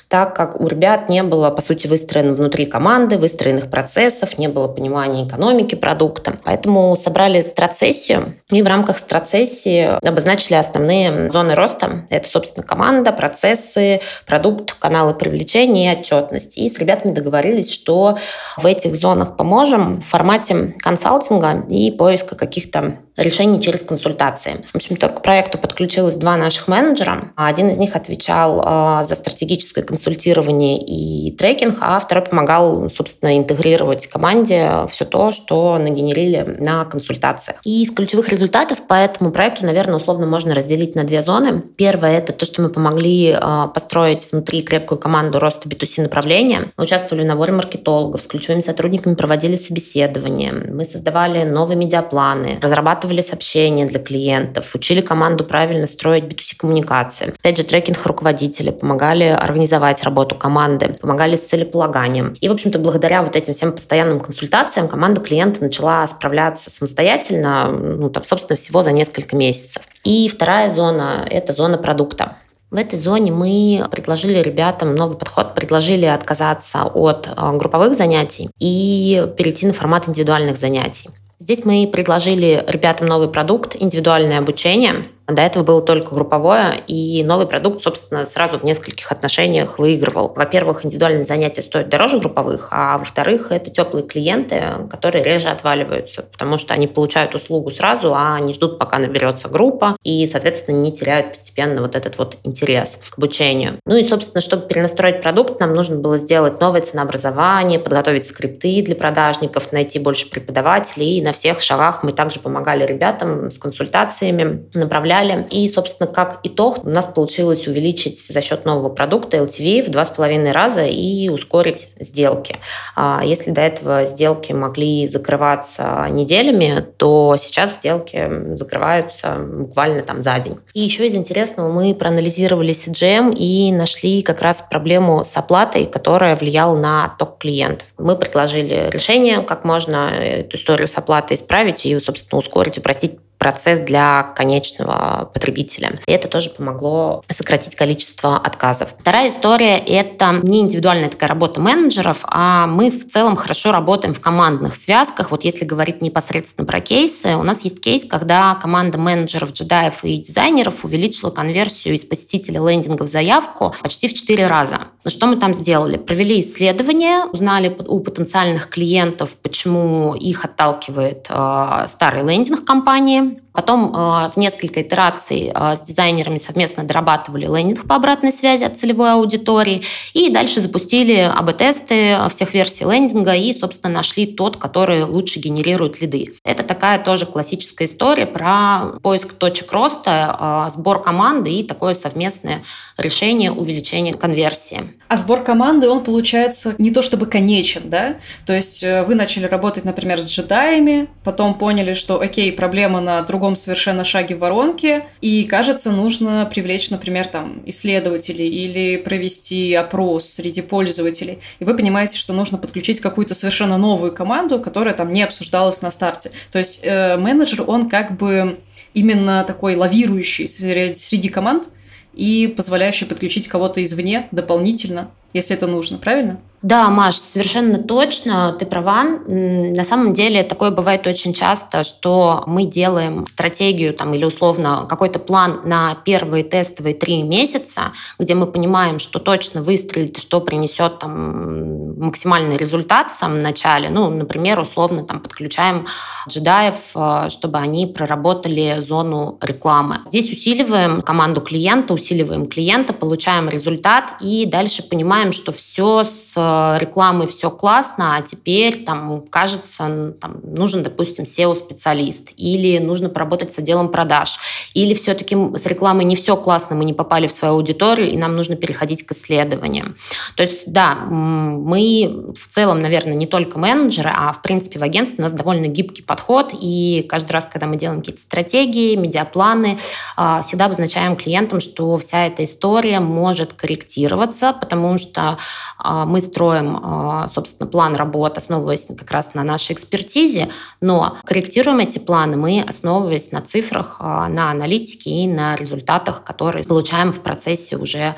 так 0.08 0.34
как 0.34 0.60
у 0.60 0.66
ребят 0.66 1.08
не 1.08 1.22
было, 1.22 1.50
по 1.50 1.62
сути, 1.62 1.86
выстроено 1.86 2.34
внутри 2.34 2.64
команды, 2.64 3.18
выстроенных 3.18 3.70
процессов, 3.70 4.38
не 4.38 4.48
было 4.48 4.68
понимания 4.68 5.26
экономики 5.26 5.74
продукта. 5.74 6.38
Поэтому 6.44 6.96
собрали 6.96 7.40
страцессию 7.42 8.34
и 8.50 8.62
в 8.62 8.66
рамках 8.66 8.98
страцессии 8.98 9.98
обозначили 10.06 10.54
основные 10.54 11.30
зоны 11.30 11.54
роста. 11.54 12.06
Это, 12.10 12.28
собственно, 12.28 12.66
команда, 12.66 13.12
процессы, 13.12 14.00
продукт, 14.26 14.74
каналы 14.74 15.14
привлечения 15.14 15.92
и 15.94 15.98
отчетность. 15.98 16.58
И 16.58 16.68
с 16.68 16.78
ребятами 16.78 17.12
договорились, 17.12 17.72
что 17.72 18.18
в 18.56 18.66
этих 18.66 18.96
зонах 18.96 19.36
поможем 19.36 20.00
в 20.00 20.04
формате 20.04 20.74
консалтинга 20.78 21.64
и 21.68 21.90
поиска 21.90 22.34
каких-то 22.36 22.98
решений 23.16 23.60
через 23.60 23.82
консультации. 23.82 24.64
В 24.72 24.76
общем-то, 24.76 25.08
к 25.08 25.22
проекту 25.22 25.58
подключилось 25.58 26.16
два 26.16 26.36
наших 26.36 26.68
менеджера. 26.68 27.32
Один 27.36 27.68
из 27.68 27.78
них 27.78 27.96
отвечал 27.96 28.62
а, 28.64 29.04
за 29.04 29.16
стратегическое 29.40 29.82
консультирование 29.82 30.78
и 30.78 31.30
трекинг, 31.32 31.78
а 31.80 31.98
второй 31.98 32.24
помогал, 32.26 32.90
собственно, 32.90 33.38
интегрировать 33.38 34.06
команде 34.06 34.86
все 34.90 35.06
то, 35.06 35.30
что 35.30 35.78
нагенерили 35.78 36.56
на 36.58 36.84
консультациях. 36.84 37.56
И 37.64 37.82
из 37.82 37.90
ключевых 37.90 38.28
результатов 38.28 38.86
по 38.86 38.94
этому 38.94 39.30
проекту, 39.30 39.64
наверное, 39.64 39.96
условно 39.96 40.26
можно 40.26 40.54
разделить 40.54 40.94
на 40.94 41.04
две 41.04 41.22
зоны. 41.22 41.62
Первое– 41.76 42.18
это 42.18 42.34
то, 42.34 42.44
что 42.44 42.60
мы 42.60 42.68
помогли 42.68 43.34
а, 43.34 43.68
построить 43.68 44.30
внутри 44.30 44.60
крепкую 44.60 44.98
команду 44.98 45.38
роста 45.38 45.68
B2C 45.70 46.02
направления. 46.02 46.66
Мы 46.76 46.84
участвовали 46.84 47.24
в 47.24 47.26
наборе 47.26 47.54
маркетологов, 47.54 48.20
с 48.20 48.26
ключевыми 48.26 48.60
сотрудниками 48.60 49.14
проводили 49.14 49.56
собеседования. 49.56 50.52
Мы 50.52 50.84
создавали 50.84 51.44
новые 51.44 51.78
медиапланы, 51.78 52.58
разрабатывали 52.60 53.22
сообщения 53.22 53.86
для 53.86 54.00
клиентов, 54.00 54.74
учили 54.74 55.00
команду 55.00 55.44
правильно 55.44 55.86
строить 55.86 56.24
B2C 56.24 56.56
коммуникации. 56.58 57.32
Опять 57.38 57.56
же, 57.56 57.64
трекинг 57.64 58.04
руководителя, 58.04 58.72
помогали 58.72 59.29
организовать 59.36 60.02
работу 60.04 60.34
команды, 60.34 60.94
помогали 61.00 61.36
с 61.36 61.42
целеполаганием. 61.42 62.34
И, 62.40 62.48
в 62.48 62.52
общем-то, 62.52 62.78
благодаря 62.78 63.22
вот 63.22 63.36
этим 63.36 63.52
всем 63.52 63.72
постоянным 63.72 64.20
консультациям 64.20 64.88
команда 64.88 65.20
клиента 65.20 65.62
начала 65.62 66.06
справляться 66.06 66.70
самостоятельно, 66.70 67.68
ну, 67.70 68.10
там, 68.10 68.24
собственно, 68.24 68.56
всего 68.56 68.82
за 68.82 68.92
несколько 68.92 69.36
месяцев. 69.36 69.82
И 70.04 70.28
вторая 70.28 70.70
зона– 70.70 71.26
это 71.30 71.52
зона 71.52 71.78
продукта. 71.78 72.36
В 72.70 72.76
этой 72.76 72.98
зоне 72.98 73.32
мы 73.32 73.84
предложили 73.90 74.38
ребятам 74.38 74.94
новый 74.94 75.16
подход, 75.16 75.54
предложили 75.54 76.06
отказаться 76.06 76.84
от 76.84 77.28
а, 77.34 77.52
групповых 77.52 77.96
занятий 77.96 78.48
и 78.60 79.26
перейти 79.36 79.66
на 79.66 79.72
формат 79.72 80.08
индивидуальных 80.08 80.56
занятий. 80.56 81.10
Здесь 81.40 81.64
мы 81.64 81.88
предложили 81.90 82.62
ребятам 82.68 83.08
новый 83.08 83.28
продукт, 83.28 83.74
индивидуальное 83.76 84.38
обучение, 84.38 85.06
до 85.32 85.42
этого 85.42 85.62
было 85.62 85.82
только 85.82 86.14
групповое, 86.14 86.82
и 86.86 87.22
новый 87.24 87.46
продукт, 87.46 87.82
собственно, 87.82 88.24
сразу 88.24 88.58
в 88.58 88.64
нескольких 88.64 89.10
отношениях 89.12 89.78
выигрывал. 89.78 90.32
Во-первых, 90.34 90.84
индивидуальные 90.84 91.24
занятия 91.24 91.62
стоят 91.62 91.88
дороже 91.88 92.18
групповых, 92.18 92.68
а 92.70 92.98
во-вторых, 92.98 93.52
это 93.52 93.70
теплые 93.70 94.06
клиенты, 94.06 94.62
которые 94.90 95.22
реже 95.22 95.48
отваливаются, 95.48 96.22
потому 96.22 96.58
что 96.58 96.74
они 96.74 96.86
получают 96.86 97.34
услугу 97.34 97.70
сразу, 97.70 98.14
а 98.14 98.38
не 98.40 98.54
ждут, 98.54 98.78
пока 98.78 98.98
наберется 98.98 99.48
группа, 99.48 99.96
и, 100.02 100.26
соответственно, 100.26 100.76
не 100.76 100.92
теряют 100.92 101.30
постепенно 101.30 101.82
вот 101.82 101.96
этот 101.96 102.18
вот 102.18 102.38
интерес 102.44 102.98
к 103.10 103.18
обучению. 103.18 103.78
Ну 103.86 103.96
и, 103.96 104.02
собственно, 104.02 104.40
чтобы 104.40 104.66
перенастроить 104.66 105.22
продукт, 105.22 105.60
нам 105.60 105.72
нужно 105.74 105.96
было 105.96 106.16
сделать 106.16 106.60
новое 106.60 106.80
ценообразование, 106.80 107.78
подготовить 107.78 108.24
скрипты 108.24 108.82
для 108.82 108.96
продажников, 108.96 109.72
найти 109.72 109.98
больше 109.98 110.30
преподавателей, 110.30 111.18
и 111.18 111.22
на 111.22 111.32
всех 111.32 111.60
шагах 111.60 112.02
мы 112.02 112.12
также 112.12 112.40
помогали 112.40 112.86
ребятам 112.86 113.50
с 113.50 113.58
консультациями, 113.58 114.64
направляли 114.74 115.19
далее. 115.20 115.46
И, 115.50 115.68
собственно, 115.68 116.10
как 116.10 116.40
итог, 116.42 116.84
у 116.84 116.88
нас 116.88 117.06
получилось 117.06 117.66
увеличить 117.66 118.18
за 118.20 118.40
счет 118.40 118.64
нового 118.64 118.88
продукта 118.88 119.38
LTV 119.38 119.82
в 119.82 119.90
два 119.90 120.04
с 120.04 120.10
половиной 120.10 120.52
раза 120.52 120.84
и 120.84 121.28
ускорить 121.28 121.88
сделки. 121.98 122.56
А 122.96 123.22
если 123.24 123.50
до 123.50 123.60
этого 123.60 124.04
сделки 124.04 124.52
могли 124.52 125.06
закрываться 125.06 126.06
неделями, 126.10 126.84
то 126.96 127.36
сейчас 127.38 127.76
сделки 127.76 128.54
закрываются 128.54 129.36
буквально 129.38 130.00
там 130.00 130.22
за 130.22 130.38
день. 130.38 130.58
И 130.74 130.80
еще 130.80 131.06
из 131.06 131.14
интересного 131.14 131.70
мы 131.70 131.94
проанализировали 131.94 132.72
CGM 132.72 133.34
и 133.34 133.72
нашли 133.72 134.22
как 134.22 134.42
раз 134.42 134.64
проблему 134.68 135.24
с 135.24 135.36
оплатой, 135.36 135.86
которая 135.86 136.36
влияла 136.36 136.76
на 136.76 137.04
отток 137.06 137.38
клиентов. 137.38 137.88
Мы 137.98 138.16
предложили 138.16 138.88
решение, 138.90 139.42
как 139.42 139.64
можно 139.64 140.10
эту 140.10 140.56
историю 140.56 140.88
с 140.88 140.96
оплатой 140.96 141.36
исправить 141.36 141.86
и, 141.86 141.98
собственно, 141.98 142.38
ускорить, 142.38 142.78
упростить 142.78 143.18
процесс 143.40 143.80
для 143.80 144.22
конечного 144.36 145.30
потребителя. 145.32 145.98
И 146.06 146.12
это 146.12 146.28
тоже 146.28 146.50
помогло 146.50 147.24
сократить 147.30 147.74
количество 147.74 148.36
отказов. 148.36 148.94
Вторая 148.98 149.30
история— 149.30 149.78
это 149.86 150.40
не 150.42 150.60
индивидуальная 150.60 151.08
такая 151.08 151.30
работа 151.30 151.58
менеджеров, 151.58 152.20
а 152.26 152.66
мы 152.66 152.90
в 152.90 153.08
целом 153.08 153.36
хорошо 153.36 153.72
работаем 153.72 154.12
в 154.12 154.20
командных 154.20 154.76
связках. 154.76 155.30
Вот 155.30 155.44
если 155.44 155.64
говорить 155.64 156.02
непосредственно 156.02 156.66
про 156.66 156.80
кейсы, 156.80 157.34
у 157.34 157.42
нас 157.42 157.62
есть 157.62 157.80
кейс, 157.80 158.04
когда 158.04 158.54
команда 158.56 158.98
менеджеров, 158.98 159.52
джедаев 159.52 160.04
и 160.04 160.18
дизайнеров 160.18 160.84
увеличила 160.84 161.30
конверсию 161.30 161.94
из 161.94 162.04
посетителя 162.04 162.60
лендинга 162.60 163.04
в 163.04 163.08
заявку 163.08 163.74
почти 163.82 164.06
в 164.06 164.12
4 164.12 164.46
раза. 164.46 164.80
Но 165.02 165.10
что 165.10 165.26
мы 165.26 165.36
там 165.36 165.54
сделали? 165.54 165.96
Провели 165.96 166.40
исследование, 166.40 167.24
узнали 167.32 167.74
у 167.86 168.00
потенциальных 168.00 168.68
клиентов, 168.68 169.34
почему 169.38 170.14
их 170.14 170.44
отталкивает 170.44 171.26
э, 171.30 171.86
старый 171.88 172.22
лендинг 172.22 172.66
компании, 172.66 173.29
Потом 173.52 173.92
э, 173.94 174.30
в 174.30 174.36
несколько 174.36 174.82
итераций 174.82 175.50
э, 175.54 175.76
с 175.76 175.82
дизайнерами 175.82 176.38
совместно 176.38 176.84
дорабатывали 176.84 177.46
лендинг 177.46 177.86
по 177.86 177.96
обратной 177.96 178.32
связи 178.32 178.64
от 178.64 178.78
целевой 178.78 179.12
аудитории. 179.12 179.82
И 180.12 180.30
дальше 180.30 180.60
запустили 180.60 181.16
АБ-тесты 181.16 182.18
всех 182.28 182.54
версий 182.54 182.84
лендинга 182.84 183.34
и, 183.34 183.52
собственно, 183.52 183.94
нашли 183.94 184.26
тот, 184.26 184.56
который 184.56 185.04
лучше 185.04 185.40
генерирует 185.40 186.00
лиды. 186.00 186.32
Это 186.44 186.62
такая 186.62 187.02
тоже 187.02 187.26
классическая 187.26 187.86
история 187.86 188.26
про 188.26 188.98
поиск 189.02 189.32
точек 189.32 189.72
роста, 189.72 190.66
э, 190.68 190.70
сбор 190.70 191.02
команды 191.02 191.50
и 191.50 191.64
такое 191.64 191.94
совместное 191.94 192.62
решение 192.96 193.52
увеличения 193.52 194.14
конверсии. 194.14 194.99
А 195.10 195.16
сбор 195.16 195.42
команды, 195.42 195.88
он 195.88 196.04
получается 196.04 196.76
не 196.78 196.92
то 196.92 197.02
чтобы 197.02 197.26
конечен, 197.26 197.90
да? 197.90 198.18
То 198.46 198.52
есть 198.52 198.84
вы 198.84 199.16
начали 199.16 199.46
работать, 199.46 199.84
например, 199.84 200.20
с 200.20 200.24
джедаями, 200.24 201.08
потом 201.24 201.54
поняли, 201.54 201.94
что, 201.94 202.20
окей, 202.20 202.52
проблема 202.52 203.00
на 203.00 203.20
другом 203.22 203.56
совершенно 203.56 204.04
шаге 204.04 204.36
воронки, 204.36 205.02
и, 205.20 205.42
кажется, 205.42 205.90
нужно 205.90 206.46
привлечь, 206.46 206.90
например, 206.90 207.26
там, 207.26 207.60
исследователей 207.66 208.46
или 208.46 208.98
провести 208.98 209.74
опрос 209.74 210.26
среди 210.26 210.62
пользователей. 210.62 211.40
И 211.58 211.64
вы 211.64 211.76
понимаете, 211.76 212.16
что 212.16 212.32
нужно 212.32 212.56
подключить 212.56 213.00
какую-то 213.00 213.34
совершенно 213.34 213.78
новую 213.78 214.12
команду, 214.12 214.60
которая 214.60 214.94
там 214.94 215.12
не 215.12 215.24
обсуждалась 215.24 215.82
на 215.82 215.90
старте. 215.90 216.30
То 216.52 216.60
есть 216.60 216.82
э, 216.84 217.16
менеджер, 217.16 217.64
он 217.66 217.88
как 217.88 218.16
бы 218.16 218.60
именно 218.94 219.42
такой 219.42 219.74
лавирующий 219.74 220.46
среди 220.46 221.28
команд 221.30 221.68
и 222.14 222.46
позволяющий 222.48 223.06
подключить 223.06 223.48
кого-то 223.48 223.82
извне 223.82 224.28
дополнительно, 224.30 225.10
если 225.32 225.56
это 225.56 225.66
нужно, 225.66 225.98
правильно? 225.98 226.40
Да, 226.62 226.90
Маш, 226.90 227.14
совершенно 227.14 227.78
точно, 227.78 228.54
ты 228.58 228.66
права. 228.66 229.04
На 229.04 229.82
самом 229.82 230.12
деле 230.12 230.42
такое 230.42 230.70
бывает 230.70 231.06
очень 231.06 231.32
часто, 231.32 231.84
что 231.84 232.44
мы 232.46 232.64
делаем 232.64 233.24
стратегию 233.24 233.94
там, 233.94 234.12
или 234.12 234.26
условно 234.26 234.84
какой-то 234.86 235.18
план 235.18 235.62
на 235.64 235.94
первые 236.04 236.44
тестовые 236.44 236.94
три 236.94 237.22
месяца, 237.22 237.92
где 238.18 238.34
мы 238.34 238.46
понимаем, 238.46 238.98
что 238.98 239.20
точно 239.20 239.62
выстрелит, 239.62 240.18
что 240.18 240.42
принесет 240.42 240.98
там, 240.98 241.98
максимальный 241.98 242.58
результат 242.58 243.10
в 243.10 243.14
самом 243.14 243.40
начале. 243.40 243.88
Ну, 243.88 244.10
например, 244.10 244.60
условно 244.60 245.02
там, 245.04 245.20
подключаем 245.20 245.86
джедаев, 246.28 246.90
э, 246.94 247.28
чтобы 247.30 247.56
они 247.56 247.86
проработали 247.86 248.76
зону 248.80 249.38
рекламы. 249.40 250.00
Здесь 250.08 250.30
усиливаем 250.30 251.00
команду 251.00 251.40
клиента, 251.40 251.94
усиливаем 251.94 252.44
клиента, 252.44 252.92
получаем 252.92 253.48
результат 253.48 254.16
и 254.20 254.44
дальше 254.44 254.82
понимаем, 254.82 255.32
что 255.32 255.52
все 255.52 256.04
с 256.04 256.34
рекламой 256.78 257.26
все 257.26 257.50
классно, 257.50 258.16
а 258.16 258.22
теперь 258.22 258.84
там 258.84 259.22
кажется, 259.28 260.14
там, 260.20 260.36
нужен, 260.42 260.82
допустим, 260.82 261.24
SEO-специалист, 261.24 262.32
или 262.36 262.78
нужно 262.78 263.08
поработать 263.08 263.52
с 263.52 263.58
отделом 263.58 263.88
продаж, 263.88 264.38
или 264.74 264.94
все-таки 264.94 265.36
с 265.56 265.66
рекламой 265.66 266.04
не 266.04 266.16
все 266.16 266.36
классно, 266.36 266.76
мы 266.76 266.84
не 266.84 266.92
попали 266.92 267.26
в 267.26 267.32
свою 267.32 267.54
аудиторию, 267.54 268.10
и 268.10 268.16
нам 268.16 268.34
нужно 268.34 268.56
переходить 268.56 269.04
к 269.04 269.12
исследованиям. 269.12 269.96
То 270.36 270.42
есть, 270.42 270.70
да, 270.70 270.94
мы 270.94 272.32
в 272.34 272.48
целом, 272.48 272.80
наверное, 272.80 273.14
не 273.14 273.26
только 273.26 273.58
менеджеры, 273.58 274.12
а 274.14 274.32
в 274.32 274.42
принципе 274.42 274.78
в 274.78 274.82
агентстве 274.82 275.18
у 275.20 275.22
нас 275.22 275.32
довольно 275.32 275.66
гибкий 275.66 276.02
подход, 276.02 276.52
и 276.58 277.06
каждый 277.08 277.32
раз, 277.32 277.46
когда 277.50 277.66
мы 277.66 277.76
делаем 277.76 278.00
какие-то 278.00 278.20
стратегии, 278.20 278.96
медиапланы, 278.96 279.78
а, 280.16 280.42
всегда 280.42 280.66
обозначаем 280.66 281.16
клиентам, 281.16 281.60
что 281.60 281.96
вся 281.96 282.26
эта 282.26 282.44
история 282.44 283.00
может 283.00 283.52
корректироваться, 283.52 284.52
потому 284.52 284.98
что 284.98 285.38
а, 285.78 286.06
мы 286.06 286.20
строим, 286.20 286.39
а, 286.48 287.28
собственно, 287.28 287.68
план 287.68 287.94
работы, 287.94 288.38
основываясь 288.38 288.86
как 288.86 289.10
раз 289.10 289.34
на 289.34 289.42
нашей 289.42 289.72
экспертизе, 289.72 290.48
но 290.80 291.16
корректируем 291.24 291.78
эти 291.78 291.98
планы 291.98 292.36
мы, 292.36 292.64
основываясь 292.66 293.32
на 293.32 293.40
цифрах, 293.42 293.98
на 294.00 294.50
аналитике 294.50 295.10
и 295.10 295.26
на 295.26 295.54
результатах, 295.54 296.24
которые 296.24 296.64
получаем 296.64 297.12
в 297.12 297.20
процессе 297.20 297.76
уже 297.76 298.00
а, 298.00 298.14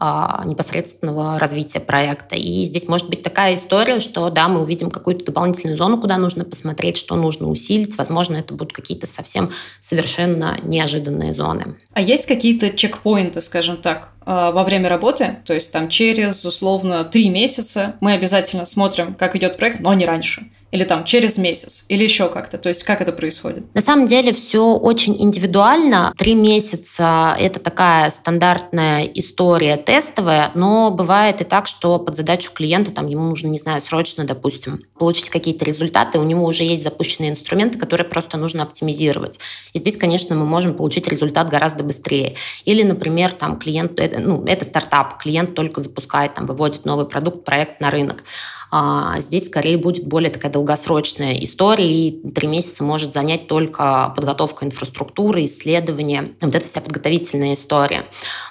непосредственного 0.00 1.38
развития 1.38 1.80
проекта. 1.80 2.36
И 2.36 2.64
здесь 2.64 2.86
может 2.88 3.08
быть 3.08 3.22
такая 3.22 3.54
история, 3.54 4.00
что 4.00 4.28
да, 4.30 4.48
мы 4.48 4.60
увидим 4.60 4.90
какую-то 4.90 5.24
дополнительную 5.24 5.76
зону, 5.76 5.98
куда 5.98 6.18
нужно 6.18 6.44
посмотреть, 6.44 6.96
что 6.96 7.16
нужно 7.16 7.48
усилить. 7.48 7.96
Возможно, 7.96 8.36
это 8.36 8.54
будут 8.54 8.72
какие-то 8.72 9.06
совсем 9.06 9.50
совершенно 9.80 10.58
неожиданные 10.62 11.32
зоны. 11.32 11.76
А 11.92 12.02
есть 12.02 12.26
какие-то 12.26 12.70
чекпоинты, 12.70 13.40
скажем 13.40 13.78
так, 13.78 14.12
а, 14.26 14.50
во 14.50 14.64
время 14.64 14.88
работы, 14.88 15.38
то 15.44 15.54
есть 15.54 15.72
там 15.72 15.88
через 15.88 16.44
условно 16.44 17.04
три 17.04 17.28
месяца 17.28 17.94
мы 18.00 18.12
обязательно 18.12 18.66
смотрим, 18.66 19.14
как 19.14 19.36
идет 19.36 19.56
проект, 19.56 19.80
но 19.80 19.94
не 19.94 20.04
раньше 20.04 20.50
или 20.76 20.84
там 20.84 21.04
через 21.04 21.38
месяц, 21.38 21.86
или 21.88 22.04
еще 22.04 22.28
как-то? 22.28 22.58
То 22.58 22.68
есть 22.68 22.84
как 22.84 23.00
это 23.00 23.10
происходит? 23.10 23.64
На 23.74 23.80
самом 23.80 24.06
деле 24.06 24.32
все 24.34 24.74
очень 24.74 25.16
индивидуально. 25.20 26.12
Три 26.18 26.34
месяца– 26.34 27.34
это 27.40 27.60
такая 27.60 28.10
стандартная 28.10 29.04
история 29.14 29.78
тестовая, 29.78 30.50
но 30.54 30.90
бывает 30.90 31.40
и 31.40 31.44
так, 31.44 31.66
что 31.66 31.98
под 31.98 32.14
задачу 32.14 32.52
клиента 32.52 32.92
там 32.92 33.06
ему 33.06 33.22
нужно, 33.22 33.48
не 33.48 33.58
знаю, 33.58 33.80
срочно, 33.80 34.24
допустим, 34.24 34.80
получить 34.98 35.30
какие-то 35.30 35.64
результаты, 35.64 36.18
у 36.18 36.24
него 36.24 36.44
уже 36.44 36.64
есть 36.64 36.82
запущенные 36.82 37.30
инструменты, 37.30 37.78
которые 37.78 38.06
просто 38.06 38.36
нужно 38.36 38.62
оптимизировать. 38.62 39.40
И 39.72 39.78
здесь, 39.78 39.96
конечно, 39.96 40.36
мы 40.36 40.44
можем 40.44 40.74
получить 40.74 41.08
результат 41.08 41.48
гораздо 41.48 41.84
быстрее. 41.84 42.34
Или, 42.66 42.82
например, 42.82 43.32
там 43.32 43.58
клиент, 43.58 43.98
это, 43.98 44.20
ну, 44.20 44.44
это 44.44 44.66
стартап, 44.66 45.22
клиент 45.22 45.54
только 45.54 45.80
запускает, 45.80 46.34
там, 46.34 46.44
выводит 46.44 46.84
новый 46.84 47.06
продукт, 47.06 47.44
проект 47.44 47.80
на 47.80 47.90
рынок. 47.90 48.22
А 48.70 49.20
здесь 49.20 49.46
скорее 49.46 49.78
будет 49.78 50.06
более 50.06 50.30
такая 50.30 50.50
долгосрочная 50.50 51.34
история, 51.34 51.90
и 51.90 52.30
три 52.30 52.48
месяца 52.48 52.84
может 52.84 53.14
занять 53.14 53.46
только 53.48 54.12
подготовка 54.14 54.66
инфраструктуры, 54.66 55.44
исследования, 55.44 56.28
вот 56.40 56.54
эта 56.54 56.66
вся 56.66 56.80
подготовительная 56.80 57.54
история. 57.54 58.04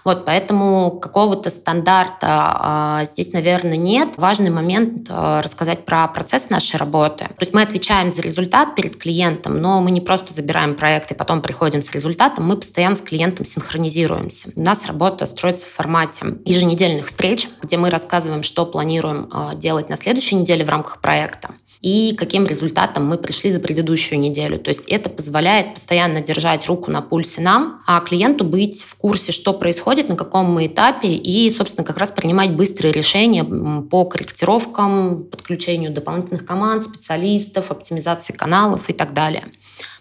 Вот, 0.03 0.25
поэтому 0.25 0.99
какого-то 1.01 1.49
стандарта 1.49 2.27
а, 2.27 3.05
здесь, 3.05 3.33
наверное, 3.33 3.77
нет. 3.77 4.15
Важный 4.17 4.49
момент 4.49 5.07
а, 5.09 5.41
рассказать 5.41 5.85
про 5.85 6.07
процесс 6.07 6.49
нашей 6.49 6.77
работы. 6.77 7.25
То 7.25 7.41
есть 7.41 7.53
мы 7.53 7.61
отвечаем 7.61 8.11
за 8.11 8.21
результат 8.21 8.75
перед 8.75 8.97
клиентом, 8.97 9.61
но 9.61 9.81
мы 9.81 9.91
не 9.91 10.01
просто 10.01 10.33
забираем 10.33 10.75
проект 10.75 11.11
и 11.11 11.15
потом 11.15 11.41
приходим 11.41 11.83
с 11.83 11.91
результатом, 11.91 12.45
мы 12.45 12.57
постоянно 12.57 12.95
с 12.95 13.01
клиентом 13.01 13.45
синхронизируемся. 13.45 14.49
У 14.55 14.61
нас 14.61 14.85
работа 14.87 15.25
строится 15.25 15.67
в 15.67 15.69
формате 15.69 16.37
еженедельных 16.45 17.05
встреч, 17.05 17.47
где 17.61 17.77
мы 17.77 17.89
рассказываем, 17.89 18.43
что 18.43 18.65
планируем 18.65 19.29
а, 19.31 19.55
делать 19.55 19.89
на 19.89 19.97
следующей 20.05 20.35
неделе 20.35 20.63
в 20.63 20.69
рамках 20.69 21.01
проекта 21.01 21.49
и 21.81 22.15
каким 22.15 22.45
результатом 22.45 23.07
мы 23.07 23.17
пришли 23.17 23.51
за 23.51 23.59
предыдущую 23.59 24.19
неделю. 24.19 24.57
То 24.57 24.69
есть 24.69 24.85
это 24.87 25.09
позволяет 25.09 25.73
постоянно 25.73 26.21
держать 26.21 26.67
руку 26.67 26.89
на 26.91 27.01
пульсе 27.01 27.41
нам, 27.41 27.81
а 27.85 27.99
клиенту 28.01 28.43
быть 28.43 28.83
в 28.83 28.95
курсе, 28.95 29.31
что 29.31 29.53
происходит, 29.53 30.07
на 30.07 30.15
каком 30.15 30.51
мы 30.51 30.67
этапе, 30.67 31.09
и, 31.09 31.49
собственно, 31.49 31.85
как 31.85 31.97
раз 31.97 32.11
принимать 32.11 32.51
быстрые 32.55 32.91
решения 32.91 33.43
по 33.43 34.05
корректировкам, 34.05 35.25
подключению 35.25 35.91
дополнительных 35.91 36.45
команд, 36.45 36.83
специалистов, 36.83 37.71
оптимизации 37.71 38.33
каналов 38.33 38.89
и 38.89 38.93
так 38.93 39.13
далее. 39.13 39.43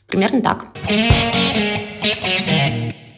Примерно 0.07 0.43
так. 0.43 0.67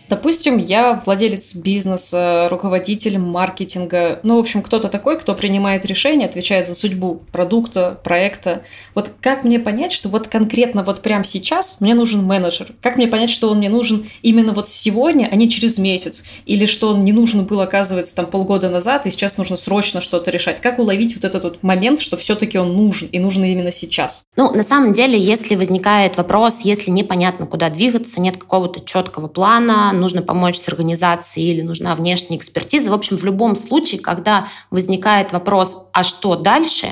Допустим, 0.09 0.59
я 0.59 1.03
владелец 1.05 1.57
бизнеса, 1.57 2.49
руководитель 2.49 3.19
маркетинга, 3.19 4.21
ну, 4.23 4.37
в 4.37 4.40
общем, 4.40 4.62
кто-то 4.62 4.88
такой, 4.88 5.19
кто 5.19 5.35
принимает 5.35 5.85
решения, 5.85 6.27
отвечает 6.27 6.66
за 6.66 6.75
судьбу 6.75 7.23
продукта, 7.33 7.99
проекта. 8.05 8.62
Вот 8.95 9.11
как 9.21 9.42
мне 9.42 9.59
понять, 9.59 9.92
что 9.92 10.09
вот 10.09 10.29
конкретно 10.29 10.85
вот 10.85 11.03
прямо 11.03 11.25
сейчас 11.25 11.81
мне 11.81 11.95
нужен 11.95 12.25
менеджер? 12.25 12.75
Как 12.81 12.97
мне 12.97 13.09
понять, 13.09 13.31
что 13.31 13.51
он 13.51 13.59
мне 13.59 13.69
нужен 13.69 14.07
именно 14.23 14.53
вот 14.53 14.69
сегодня, 14.69 15.29
а 15.31 15.35
не 15.35 15.51
через 15.51 15.79
месяц? 15.79 16.25
Или 16.45 16.66
что 16.66 16.90
он 16.90 17.05
не 17.05 17.12
нужен 17.12 17.45
был, 17.45 17.61
оказывается, 17.61 18.14
там 18.14 18.27
полгода 18.27 18.71
назад, 18.71 19.07
и 19.07 19.11
сейчас 19.11 19.38
нужно 19.38 19.57
срочно 19.57 20.01
что-то 20.01 20.31
решать? 20.31 20.61
Как 20.61 20.79
уловить 20.79 21.16
вот 21.16 21.25
этот 21.25 21.42
вот 21.42 21.62
момент, 21.62 22.01
что 22.01 22.16
все-таки 22.16 22.59
он 22.59 22.77
нужен, 22.77 23.09
и 23.09 23.19
нужен 23.19 23.45
именно 23.45 23.73
сейчас? 23.73 24.25
Ну, 24.37 24.53
на 24.53 24.62
самом 24.62 24.92
деле, 24.92 25.19
если 25.19 25.57
возникает 25.57 26.16
вопрос, 26.16 26.61
если 26.62 26.90
непонятно, 26.90 27.47
куда 27.47 27.71
двигаться, 27.71 28.21
нет 28.21 28.37
какого-то 28.37 28.85
четкого 28.85 29.27
плана, 29.27 29.96
нужно 30.01 30.23
помочь 30.23 30.59
с 30.59 30.69
организацией 30.69 31.53
или 31.53 31.63
нужна 31.63 31.95
внешняя 31.95 32.37
экспертиза. 32.37 32.91
В 32.91 32.95
общем, 32.95 33.17
в 33.17 33.25
любом 33.25 33.57
случае, 33.57 34.01
когда 34.01 34.47
возникает 34.71 35.33
вопрос, 35.33 35.77
а 35.93 36.03
что 36.03 36.37
дальше, 36.37 36.89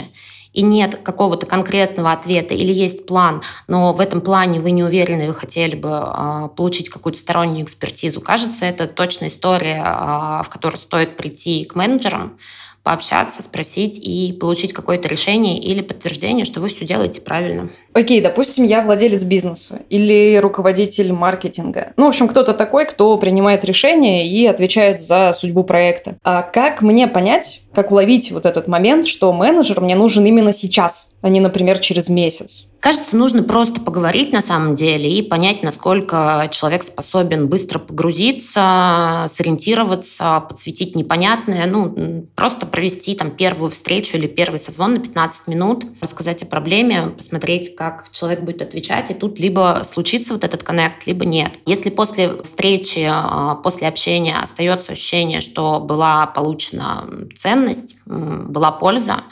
и 0.55 0.62
нет 0.62 0.95
какого-то 1.03 1.47
конкретного 1.47 2.12
ответа 2.12 2.55
или 2.55 2.73
есть 2.73 3.07
план, 3.07 3.43
но 3.67 3.93
в 3.93 4.01
этом 4.01 4.21
плане 4.21 4.61
вы 4.61 4.71
не 4.71 4.85
уверены, 4.85 5.27
вы 5.27 5.35
хотели 5.35 5.75
бы 5.75 5.90
э, 5.90 6.49
получить 6.57 6.88
какую-то 6.88 7.19
стороннюю 7.19 7.64
экспертизу, 7.64 8.21
кажется, 8.21 8.64
это 8.64 8.87
точно 8.87 9.27
история, 9.27 9.83
э, 9.85 10.43
в 10.45 10.49
которую 10.49 10.79
стоит 10.79 11.17
прийти 11.17 11.64
к 11.64 11.75
менеджерам, 11.75 12.38
пообщаться, 12.85 13.42
спросить 13.42 13.99
и 13.99 14.33
получить 14.38 14.75
какое-то 14.75 15.09
решение 15.09 15.59
или 15.59 15.81
подтверждение, 15.81 16.44
что 16.44 16.61
вы 16.61 16.68
все 16.68 16.85
делаете 16.85 17.23
правильно. 17.23 17.70
Окей, 17.94 18.20
допустим, 18.20 18.64
я 18.64 18.83
владелец 18.83 19.25
бизнеса 19.25 19.81
или 19.88 20.37
руководитель 20.37 21.12
маркетинга. 21.12 21.94
Ну, 21.97 22.05
в 22.05 22.09
общем, 22.09 22.29
кто-то 22.29 22.53
такой, 22.53 22.85
кто 22.85 23.16
принимает 23.16 23.64
решения 23.64 24.29
и 24.29 24.47
отвечает 24.47 25.01
за 25.01 25.33
судьбу 25.33 25.64
проекта. 25.64 26.16
А 26.23 26.42
как 26.42 26.83
мне 26.83 27.09
понять, 27.09 27.62
как 27.73 27.90
уловить 27.90 28.31
вот 28.31 28.44
этот 28.44 28.68
момент, 28.68 29.07
что 29.07 29.33
менеджер 29.33 29.81
мне 29.81 29.97
нужен 29.97 30.27
именно 30.27 30.53
сейчас, 30.53 31.14
а 31.23 31.31
не, 31.31 31.40
например, 31.40 31.79
через 31.79 32.11
месяц? 32.11 32.66
Кажется, 32.85 33.16
нужно 33.16 33.42
просто 33.42 33.81
поговорить 33.81 34.31
на 34.31 34.42
самом 34.42 34.75
деле 34.75 35.11
и 35.11 35.23
понять, 35.23 35.62
насколько 35.62 36.51
человек 36.53 36.83
способен 36.83 37.49
быстро 37.49 37.79
погрузиться, 37.79 39.25
сориентироваться, 39.31 40.44
подсветить 40.47 40.94
непонятное. 40.94 41.64
Ну, 41.64 42.27
просто 42.35 42.66
провести 42.66 43.14
там 43.14 43.31
первую 43.31 43.70
встречу 43.70 44.18
или 44.18 44.27
первый 44.27 44.59
созвон 44.59 44.92
на 44.92 45.01
15 45.01 45.47
минут, 45.47 45.87
рассказать 46.03 46.42
о 46.42 46.47
проблеме, 46.47 47.07
посмотреть, 47.16 47.75
как 47.75 48.11
человек 48.11 48.42
будет 48.42 48.61
отвечать. 48.61 49.11
И 49.11 49.14
тут 49.14 49.40
либо 49.40 49.81
случится 49.83 50.35
вот 50.35 50.44
этот 50.44 50.62
коннект, 50.62 51.07
либо 51.07 51.25
нет. 51.25 51.53
Если 51.64 51.88
после 51.88 52.42
встречи, 52.42 53.09
а, 53.11 53.55
после 53.55 53.88
общения 53.88 54.37
остается 54.37 54.92
ощущение, 54.92 55.40
что 55.40 55.81
была 55.81 56.27
получена 56.27 57.09
ценность, 57.35 57.97
была 58.05 58.73
польза, 58.73 59.23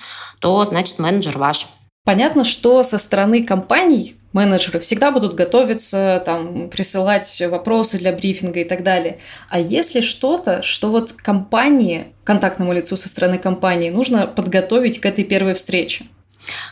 то 0.40 0.64
значит 0.64 0.98
менеджер 0.98 1.36
ваш. 1.36 1.66
Понятно, 2.04 2.44
что 2.44 2.82
со 2.82 2.98
стороны 2.98 3.44
компаний 3.44 4.16
менеджеры 4.32 4.80
всегда 4.80 5.12
будут 5.12 5.34
готовиться, 5.34 6.20
там, 6.26 6.68
присылать 6.68 7.40
вопросы 7.48 7.98
для 7.98 8.12
брифинга 8.12 8.60
и 8.60 8.64
так 8.64 8.82
далее. 8.82 9.18
А 9.48 9.60
если 9.60 10.00
что-то, 10.00 10.62
что 10.62 10.90
вот 10.90 11.12
компании, 11.12 12.12
контактному 12.24 12.72
лицу 12.72 12.96
со 12.96 13.08
стороны 13.08 13.38
компании, 13.38 13.90
нужно 13.90 14.26
подготовить 14.26 15.00
к 15.00 15.06
этой 15.06 15.22
первой 15.22 15.54
встрече? 15.54 16.06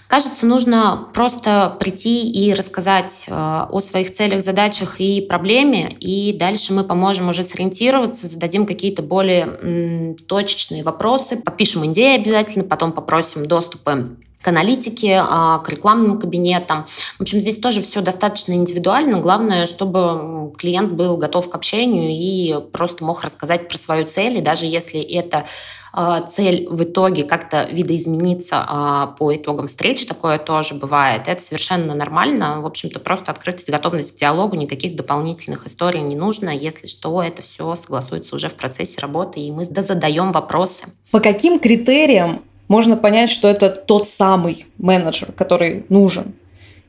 Кажется, 0.09 0.47
нужно 0.47 1.09
просто 1.15 1.77
прийти 1.79 2.29
и 2.29 2.53
рассказать 2.53 3.27
э, 3.29 3.33
о 3.33 3.81
своих 3.81 4.13
целях, 4.13 4.43
задачах 4.43 5.01
и 5.01 5.21
проблеме, 5.21 5.97
и 6.01 6.33
дальше 6.37 6.73
мы 6.73 6.83
поможем 6.83 7.29
уже 7.29 7.45
сориентироваться, 7.45 8.27
зададим 8.27 8.67
какие-то 8.67 9.03
более 9.03 10.17
точечные 10.27 10.83
вопросы, 10.83 11.37
подпишем 11.37 11.87
идеи 11.87 12.17
обязательно, 12.17 12.65
потом 12.65 12.91
попросим 12.91 13.47
доступы 13.47 14.17
к 14.43 14.49
аналитике, 14.49 15.23
а, 15.23 15.59
к 15.59 15.69
рекламным 15.69 16.19
кабинетам. 16.19 16.87
В 17.19 17.21
общем, 17.23 17.41
здесь 17.41 17.59
тоже 17.59 17.83
все 17.83 18.01
достаточно 18.01 18.55
индивидуально. 18.55 19.19
Главное, 19.19 19.67
чтобы 19.67 20.53
клиент 20.57 20.93
был 20.93 21.17
готов 21.17 21.51
к 21.51 21.55
общению 21.55 22.11
и 22.11 22.71
просто 22.73 23.05
мог 23.05 23.23
рассказать 23.23 23.69
про 23.69 23.77
свою 23.77 24.05
цель. 24.05 24.39
И 24.39 24.41
даже 24.41 24.65
если 24.65 25.01
эта 25.01 25.45
а, 25.93 26.23
цель 26.23 26.67
в 26.71 26.83
итоге 26.85 27.25
как-то 27.25 27.69
видоизменится 27.71 28.65
а, 28.67 29.07
по 29.19 29.35
итогам 29.35 29.67
встречи, 29.67 30.07
такое 30.07 30.39
тоже 30.39 30.75
бывает. 30.75 31.23
Это 31.27 31.43
совершенно 31.43 31.95
нормально. 31.95 32.61
В 32.63 32.67
общем-то, 32.67 33.01
просто 33.01 33.33
открытость, 33.33 33.71
готовность 33.71 34.13
к 34.13 34.19
диалогу, 34.19 34.57
никаких 34.57 34.97
дополнительных 34.97 35.67
историй 35.67 36.01
не 36.01 36.17
нужно. 36.17 36.51
Если 36.51 36.87
что, 36.87 37.23
это 37.23 37.43
все 37.43 37.75
согласуется 37.75 38.37
уже 38.37 38.49
в 38.49 38.55
процессе 38.55 39.01
работы, 39.01 39.41
и 39.41 39.51
мы 39.51 39.65
задаем 39.65 40.33
вопросы. 40.33 40.85
По 41.11 41.21
каким 41.21 41.59
критериям 41.59 42.43
можно 42.71 42.97
понять, 42.97 43.31
что 43.31 43.49
это 43.49 43.69
тот 43.69 44.09
самый 44.09 44.65
менеджер, 44.79 45.33
который 45.33 45.85
нужен? 45.89 46.35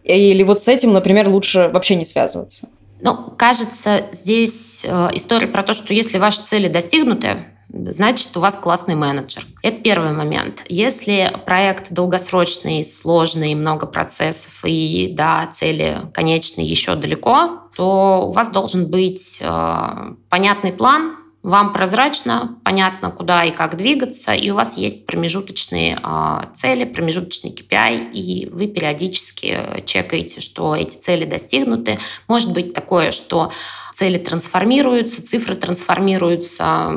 Или 0.04 0.44
вот 0.44 0.62
с 0.62 0.68
этим, 0.68 0.94
например, 0.94 1.28
лучше 1.28 1.70
вообще 1.74 1.96
не 1.96 2.06
связываться? 2.06 2.70
Ну, 3.02 3.18
кажется, 3.36 4.06
здесь 4.12 4.86
э, 4.86 5.10
история 5.14 5.48
про 5.48 5.64
то, 5.64 5.74
что 5.74 5.96
если 5.96 6.20
ваши 6.20 6.44
цели 6.44 6.68
достигнуты, 6.68 7.46
значит, 7.70 8.30
у 8.38 8.42
вас 8.42 8.58
классный 8.58 8.94
менеджер. 8.94 9.44
Это 9.64 9.82
первый 9.82 10.12
момент. 10.12 10.64
Если 10.70 11.36
проект 11.48 11.92
долгосрочный, 11.92 12.84
сложный, 12.84 13.56
много 13.56 13.88
процессов 13.88 14.62
и, 14.64 15.12
да, 15.12 15.50
цели 15.52 15.98
конечные 16.14 16.68
еще 16.68 16.94
далеко, 16.94 17.62
то 17.76 18.28
у 18.28 18.32
вас 18.32 18.50
должен 18.50 18.86
быть 18.86 19.40
э, 19.42 20.14
понятный 20.30 20.74
план, 20.74 21.16
вам 21.44 21.74
прозрачно, 21.74 22.60
понятно, 22.64 23.10
куда 23.10 23.44
и 23.44 23.52
как 23.52 23.76
двигаться, 23.76 24.34
и 24.34 24.50
у 24.52 24.56
вас 24.56 24.78
есть 24.78 25.06
промежуточные 25.06 26.00
э, 26.02 26.42
цели, 26.54 26.86
промежуточный 26.86 27.52
KPI, 27.52 28.12
и 28.12 28.48
вы 28.52 28.68
периодически 28.68 29.84
чекаете, 29.86 30.40
что 30.40 30.76
эти 30.76 30.98
цели 30.98 31.26
достигнуты. 31.26 31.98
Может 32.28 32.54
быть 32.54 32.74
такое, 32.74 33.12
что 33.12 33.52
цели 33.92 34.20
трансформируются, 34.20 35.26
цифры 35.26 35.56
трансформируются, 35.56 36.94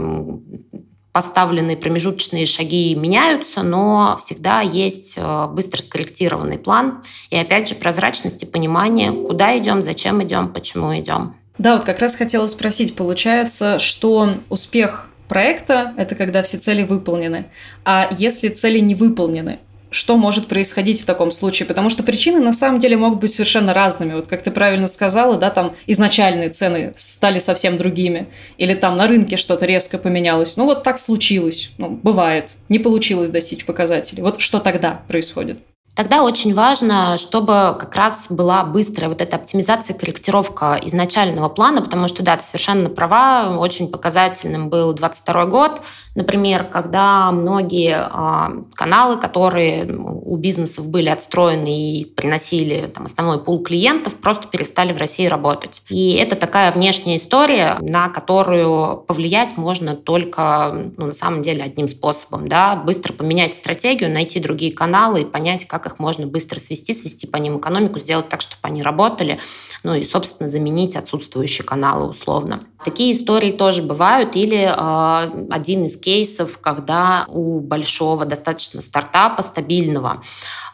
поставленные 1.14 1.76
промежуточные 1.76 2.44
шаги 2.44 2.92
меняются, 2.96 3.62
но 3.62 4.16
всегда 4.18 4.60
есть 4.60 5.14
э, 5.16 5.46
быстро 5.46 5.80
скорректированный 5.80 6.58
план. 6.58 7.04
И 7.30 7.36
опять 7.36 7.68
же 7.68 7.76
прозрачность 7.76 8.42
и 8.42 8.46
понимание, 8.46 9.12
куда 9.12 9.56
идем, 9.56 9.80
зачем 9.80 10.22
идем, 10.24 10.52
почему 10.52 10.98
идем. 10.98 11.36
Да, 11.58 11.76
вот 11.76 11.84
как 11.84 12.00
раз 12.00 12.16
хотела 12.16 12.46
спросить, 12.46 12.96
получается, 12.96 13.78
что 13.78 14.34
успех 14.48 15.08
проекта– 15.28 15.94
это 15.96 16.14
когда 16.14 16.42
все 16.42 16.58
цели 16.58 16.82
выполнены, 16.82 17.46
а 17.84 18.08
если 18.18 18.48
цели 18.48 18.80
не 18.80 18.94
выполнены, 18.94 19.60
что 19.94 20.16
может 20.16 20.48
происходить 20.48 21.00
в 21.00 21.04
таком 21.04 21.30
случае, 21.30 21.68
потому 21.68 21.88
что 21.88 22.02
причины 22.02 22.40
на 22.40 22.52
самом 22.52 22.80
деле 22.80 22.96
могут 22.96 23.20
быть 23.20 23.32
совершенно 23.32 23.72
разными. 23.72 24.14
Вот 24.14 24.26
как 24.26 24.42
ты 24.42 24.50
правильно 24.50 24.88
сказала, 24.88 25.36
да, 25.36 25.50
там 25.50 25.76
изначальные 25.86 26.50
цены 26.50 26.92
стали 26.96 27.38
совсем 27.38 27.78
другими, 27.78 28.26
или 28.58 28.74
там 28.74 28.96
на 28.96 29.06
рынке 29.06 29.36
что-то 29.36 29.66
резко 29.66 29.96
поменялось. 29.96 30.56
Ну 30.56 30.64
вот 30.64 30.82
так 30.82 30.98
случилось, 30.98 31.70
ну, 31.78 31.90
бывает, 31.90 32.54
не 32.68 32.80
получилось 32.80 33.30
достичь 33.30 33.64
показателей. 33.64 34.22
Вот 34.22 34.40
что 34.40 34.58
тогда 34.58 35.02
происходит? 35.06 35.58
Тогда 35.94 36.24
очень 36.24 36.54
важно, 36.54 37.16
чтобы 37.16 37.76
как 37.78 37.94
раз 37.94 38.26
была 38.28 38.64
быстрая 38.64 39.08
вот 39.08 39.22
эта 39.22 39.36
оптимизация, 39.36 39.96
корректировка 39.96 40.76
изначального 40.82 41.48
плана, 41.48 41.82
потому 41.82 42.08
что, 42.08 42.24
да, 42.24 42.36
ты 42.36 42.42
совершенно 42.42 42.90
права, 42.90 43.56
очень 43.56 43.88
показательным 43.88 44.70
был 44.70 44.92
22 44.92 45.46
год, 45.46 45.82
например, 46.14 46.64
когда 46.64 47.30
многие 47.32 47.96
э, 47.96 48.64
каналы, 48.74 49.18
которые 49.18 49.86
у 49.86 50.36
бизнесов 50.36 50.88
были 50.88 51.08
отстроены 51.08 52.00
и 52.00 52.04
приносили 52.04 52.90
там, 52.92 53.04
основной 53.04 53.38
пул 53.38 53.62
клиентов, 53.62 54.16
просто 54.16 54.48
перестали 54.48 54.92
в 54.92 54.98
России 54.98 55.26
работать. 55.26 55.82
И 55.88 56.14
это 56.14 56.36
такая 56.36 56.72
внешняя 56.72 57.16
история, 57.16 57.76
на 57.80 58.08
которую 58.08 58.98
повлиять 58.98 59.56
можно 59.56 59.96
только, 59.96 60.92
ну, 60.96 61.06
на 61.06 61.12
самом 61.12 61.42
деле, 61.42 61.62
одним 61.62 61.88
способом, 61.88 62.48
да, 62.48 62.76
быстро 62.76 63.12
поменять 63.12 63.54
стратегию, 63.54 64.12
найти 64.12 64.40
другие 64.40 64.72
каналы 64.72 65.22
и 65.22 65.24
понять, 65.24 65.66
как 65.66 65.86
их 65.86 65.98
можно 65.98 66.26
быстро 66.26 66.58
свести, 66.58 66.94
свести 66.94 67.26
по 67.26 67.36
ним 67.36 67.58
экономику, 67.58 67.98
сделать 67.98 68.28
так, 68.28 68.40
чтобы 68.40 68.60
они 68.62 68.82
работали, 68.82 69.38
ну 69.82 69.94
и, 69.94 70.04
собственно, 70.04 70.48
заменить 70.48 70.96
отсутствующие 70.96 71.64
каналы 71.64 72.08
условно. 72.08 72.60
Такие 72.84 73.14
истории 73.14 73.50
тоже 73.50 73.82
бывают. 73.82 74.36
Или 74.36 74.70
э, 74.70 75.46
один 75.50 75.84
из 75.84 75.96
кейсов, 76.04 76.58
когда 76.58 77.24
у 77.28 77.60
большого 77.60 78.26
достаточно 78.26 78.82
стартапа, 78.82 79.42
стабильного, 79.42 80.20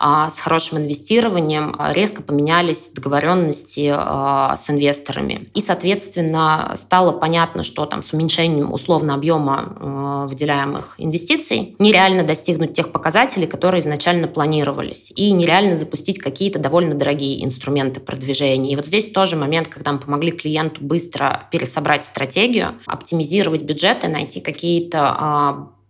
э, 0.00 0.26
с 0.28 0.38
хорошим 0.40 0.78
инвестированием, 0.78 1.76
резко 1.92 2.22
поменялись 2.22 2.90
договоренности 2.94 3.92
э, 3.94 4.56
с 4.56 4.70
инвесторами. 4.70 5.48
И, 5.54 5.60
соответственно, 5.60 6.72
стало 6.74 7.12
понятно, 7.12 7.62
что 7.62 7.86
там 7.86 8.02
с 8.02 8.12
уменьшением 8.12 8.72
условно 8.72 9.14
объема 9.14 10.26
выделяемых 10.28 10.94
инвестиций 10.98 11.76
нереально 11.78 12.22
достигнуть 12.22 12.72
тех 12.72 12.92
показателей, 12.92 13.46
которые 13.46 13.80
изначально 13.80 14.26
планировались. 14.26 15.12
И 15.14 15.32
нереально 15.32 15.76
запустить 15.76 16.18
какие-то 16.18 16.58
довольно 16.58 16.94
дорогие 16.94 17.44
инструменты 17.44 18.00
продвижения. 18.00 18.72
И 18.72 18.76
вот 18.76 18.86
здесь 18.86 19.10
тоже 19.10 19.36
момент, 19.36 19.68
когда 19.68 19.92
мы 19.92 19.98
помогли 19.98 20.32
клиенту 20.32 20.82
быстро 20.82 21.48
пересобрать 21.50 22.04
стратегию, 22.04 22.74
оптимизировать 22.86 23.62
бюджеты, 23.62 24.08
найти 24.08 24.40
какие-то 24.40 25.10
а, 25.10 25.19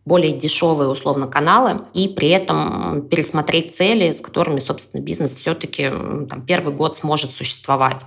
более 0.06 0.32
дешевые, 0.32 0.88
условно, 0.88 1.26
каналы, 1.26 1.80
и 1.94 2.08
при 2.08 2.30
этом 2.30 3.02
пересмотреть 3.08 3.74
цели, 3.74 4.10
с 4.10 4.20
которыми, 4.20 4.58
собственно, 4.58 5.00
бизнес 5.00 5.34
все-таки 5.34 5.88
там, 6.28 6.42
первый 6.46 6.74
год 6.74 6.96
сможет 6.96 7.32
существовать. 7.32 8.04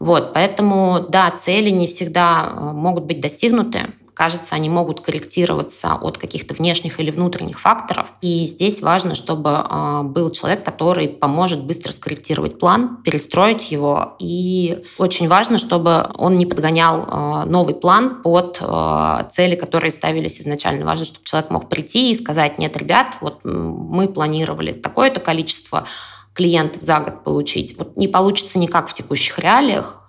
Вот, 0.00 0.32
поэтому, 0.32 1.04
да, 1.08 1.30
цели 1.30 1.70
не 1.70 1.86
всегда 1.86 2.46
а, 2.46 2.72
могут 2.72 3.04
быть 3.04 3.20
достигнуты, 3.20 3.92
Кажется, 4.14 4.54
они 4.54 4.68
могут 4.68 5.00
корректироваться 5.00 5.94
от 5.94 6.18
каких-то 6.18 6.54
внешних 6.54 7.00
или 7.00 7.10
внутренних 7.10 7.60
факторов. 7.60 8.14
И 8.20 8.46
здесь 8.46 8.80
важно, 8.80 9.14
чтобы 9.14 9.50
а, 9.52 10.02
был 10.02 10.30
человек, 10.30 10.64
который 10.64 11.08
поможет 11.08 11.64
быстро 11.64 11.92
скорректировать 11.92 12.58
план, 12.58 13.02
перестроить 13.02 13.70
его. 13.72 14.16
И 14.20 14.82
очень 14.98 15.28
важно, 15.28 15.58
чтобы 15.58 16.10
он 16.16 16.36
не 16.36 16.46
подгонял 16.46 17.04
а, 17.06 17.44
новый 17.44 17.74
план 17.74 18.22
под 18.22 18.58
а, 18.60 19.24
цели, 19.24 19.56
которые 19.56 19.90
ставились 19.90 20.40
изначально. 20.40 20.86
Важно, 20.86 21.04
чтобы 21.04 21.24
человек 21.24 21.50
мог 21.50 21.68
прийти 21.68 22.10
и 22.10 22.14
сказать, 22.14 22.58
нет, 22.58 22.76
ребят, 22.76 23.16
вот 23.20 23.40
мы 23.44 24.08
планировали 24.08 24.72
такое-то 24.72 25.20
количество 25.20 25.84
клиентов 26.34 26.82
за 26.82 27.00
год 27.00 27.24
получить. 27.24 27.76
Вот 27.78 27.96
не 27.96 28.08
получится 28.08 28.58
никак 28.58 28.88
в 28.88 28.94
текущих 28.94 29.38
реалиях, 29.38 30.03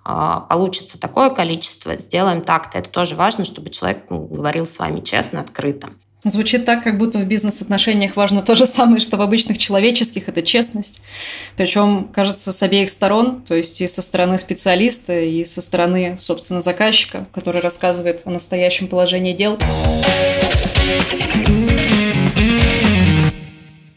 получится 0.48 0.98
такое 0.98 1.30
количество, 1.30 1.98
сделаем 1.98 2.42
так-то. 2.42 2.78
Это 2.78 2.90
тоже 2.90 3.14
важно, 3.16 3.44
чтобы 3.44 3.70
человек 3.70 4.04
ну, 4.08 4.20
говорил 4.20 4.66
с 4.66 4.78
вами 4.78 5.00
честно, 5.00 5.40
открыто. 5.40 5.88
Звучит 6.24 6.64
так, 6.64 6.82
как 6.82 6.98
будто 6.98 7.18
в 7.18 7.26
бизнес-отношениях 7.26 8.16
важно 8.16 8.42
то 8.42 8.54
же 8.54 8.66
самое, 8.66 8.98
что 8.98 9.16
в 9.16 9.22
обычных 9.22 9.58
человеческих– 9.58 10.24
это 10.28 10.42
честность. 10.42 11.00
Причем, 11.56 12.08
кажется, 12.12 12.52
с 12.52 12.62
обеих 12.62 12.90
сторон, 12.90 13.42
то 13.42 13.54
есть 13.54 13.80
и 13.80 13.86
со 13.86 14.02
стороны 14.02 14.38
специалиста, 14.38 15.20
и 15.20 15.44
со 15.44 15.62
стороны, 15.62 16.16
собственно, 16.18 16.60
заказчика, 16.60 17.26
который 17.32 17.60
рассказывает 17.60 18.22
о 18.24 18.30
настоящем 18.30 18.88
положении 18.88 19.34
дел. 19.34 19.58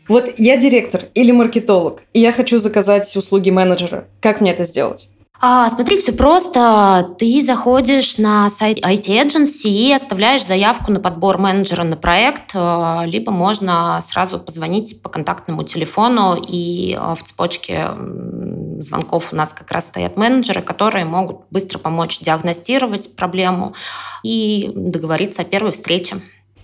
Вот 0.08 0.34
я 0.38 0.58
директор 0.58 1.06
или 1.14 1.32
маркетолог, 1.32 2.04
и 2.14 2.20
я 2.20 2.32
хочу 2.32 2.60
заказать 2.60 3.16
услуги 3.16 3.50
менеджера. 3.50 4.08
Как 4.22 4.42
мне 4.42 4.52
это 4.52 4.66
сделать? 4.66 5.10
А, 5.42 5.70
смотри, 5.70 5.98
все 5.98 6.12
просто. 6.12 7.16
Ты 7.18 7.42
заходишь 7.42 8.18
на 8.18 8.50
сайт 8.50 8.80
IT 8.80 9.08
Agency 9.08 9.70
и 9.70 9.94
оставляешь 9.94 10.46
заявку 10.46 10.92
на 10.92 11.00
подбор 11.00 11.38
менеджера 11.38 11.84
на 11.84 11.96
проект, 11.96 12.52
э, 12.54 13.02
либо 13.06 13.32
можно 13.32 14.02
сразу 14.02 14.38
позвонить 14.38 15.02
по 15.02 15.08
контактному 15.08 15.64
телефону, 15.64 16.36
и 16.36 16.98
э, 17.00 17.16
в 17.16 17.24
цепочке 17.24 17.88
звонков 18.80 19.32
у 19.32 19.36
нас 19.38 19.54
как 19.54 19.72
раз 19.72 19.86
стоят 19.86 20.18
менеджеры, 20.18 20.62
которые 20.62 21.06
могут 21.06 21.44
быстро 21.52 21.80
помочь 21.80 22.20
диагностировать 22.20 23.16
проблему 23.16 23.74
и 24.24 24.72
договориться 24.76 25.44
о 25.44 25.46
первой 25.46 25.72
встрече. 25.72 26.18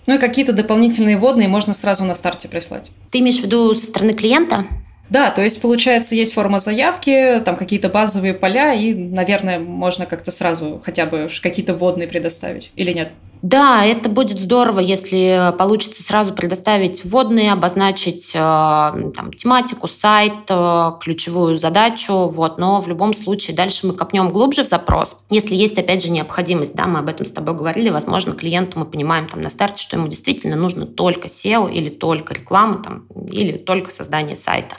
Ну 0.06 0.16
и 0.16 0.18
какие-то 0.18 0.52
дополнительные 0.52 1.16
водные 1.16 1.48
можно 1.48 1.72
сразу 1.72 2.04
на 2.04 2.14
старте 2.14 2.46
прислать. 2.46 2.90
Ты 3.10 3.20
имеешь 3.20 3.38
в 3.38 3.42
виду 3.42 3.72
со 3.74 3.86
стороны 3.86 4.12
клиента? 4.12 4.66
Да, 5.08 5.30
то 5.30 5.42
есть, 5.42 5.60
получается, 5.60 6.14
есть 6.14 6.34
форма 6.34 6.58
заявки, 6.58 7.40
там 7.44 7.56
какие-то 7.56 7.88
базовые 7.88 8.34
поля, 8.34 8.74
и, 8.74 8.92
наверное, 8.94 9.58
можно 9.58 10.06
как-то 10.06 10.30
сразу 10.30 10.82
хотя 10.84 11.06
бы 11.06 11.28
какие-то 11.42 11.74
вводные 11.74 12.08
предоставить, 12.08 12.72
или 12.76 12.92
нет? 12.92 13.12
Да, 13.46 13.84
это 13.84 14.08
будет 14.08 14.40
здорово, 14.40 14.80
если 14.80 15.54
получится 15.56 16.02
сразу 16.02 16.32
предоставить 16.32 17.04
вводные, 17.04 17.52
обозначить 17.52 18.32
э, 18.34 18.38
там, 18.38 19.32
тематику, 19.36 19.86
сайт, 19.86 20.32
э, 20.48 20.90
ключевую 21.00 21.56
задачу. 21.56 22.26
Вот. 22.26 22.58
Но 22.58 22.80
в 22.80 22.88
любом 22.88 23.14
случае 23.14 23.56
дальше 23.56 23.86
мы 23.86 23.92
копнем 23.92 24.30
глубже 24.30 24.64
в 24.64 24.66
запрос. 24.66 25.18
Если 25.30 25.54
есть, 25.54 25.78
опять 25.78 26.02
же, 26.02 26.10
необходимость, 26.10 26.74
да, 26.74 26.88
мы 26.88 26.98
об 26.98 27.08
этом 27.08 27.24
с 27.24 27.30
тобой 27.30 27.54
говорили, 27.54 27.88
возможно, 27.88 28.32
клиенту 28.32 28.80
мы 28.80 28.84
понимаем 28.84 29.28
там 29.28 29.42
на 29.42 29.50
старте, 29.50 29.80
что 29.80 29.96
ему 29.96 30.08
действительно 30.08 30.56
нужно 30.56 30.84
только 30.84 31.28
SEO 31.28 31.72
или 31.72 31.88
только 31.88 32.34
реклама 32.34 32.82
там, 32.82 33.04
или 33.30 33.58
только 33.58 33.92
создание 33.92 34.34
сайта. 34.34 34.74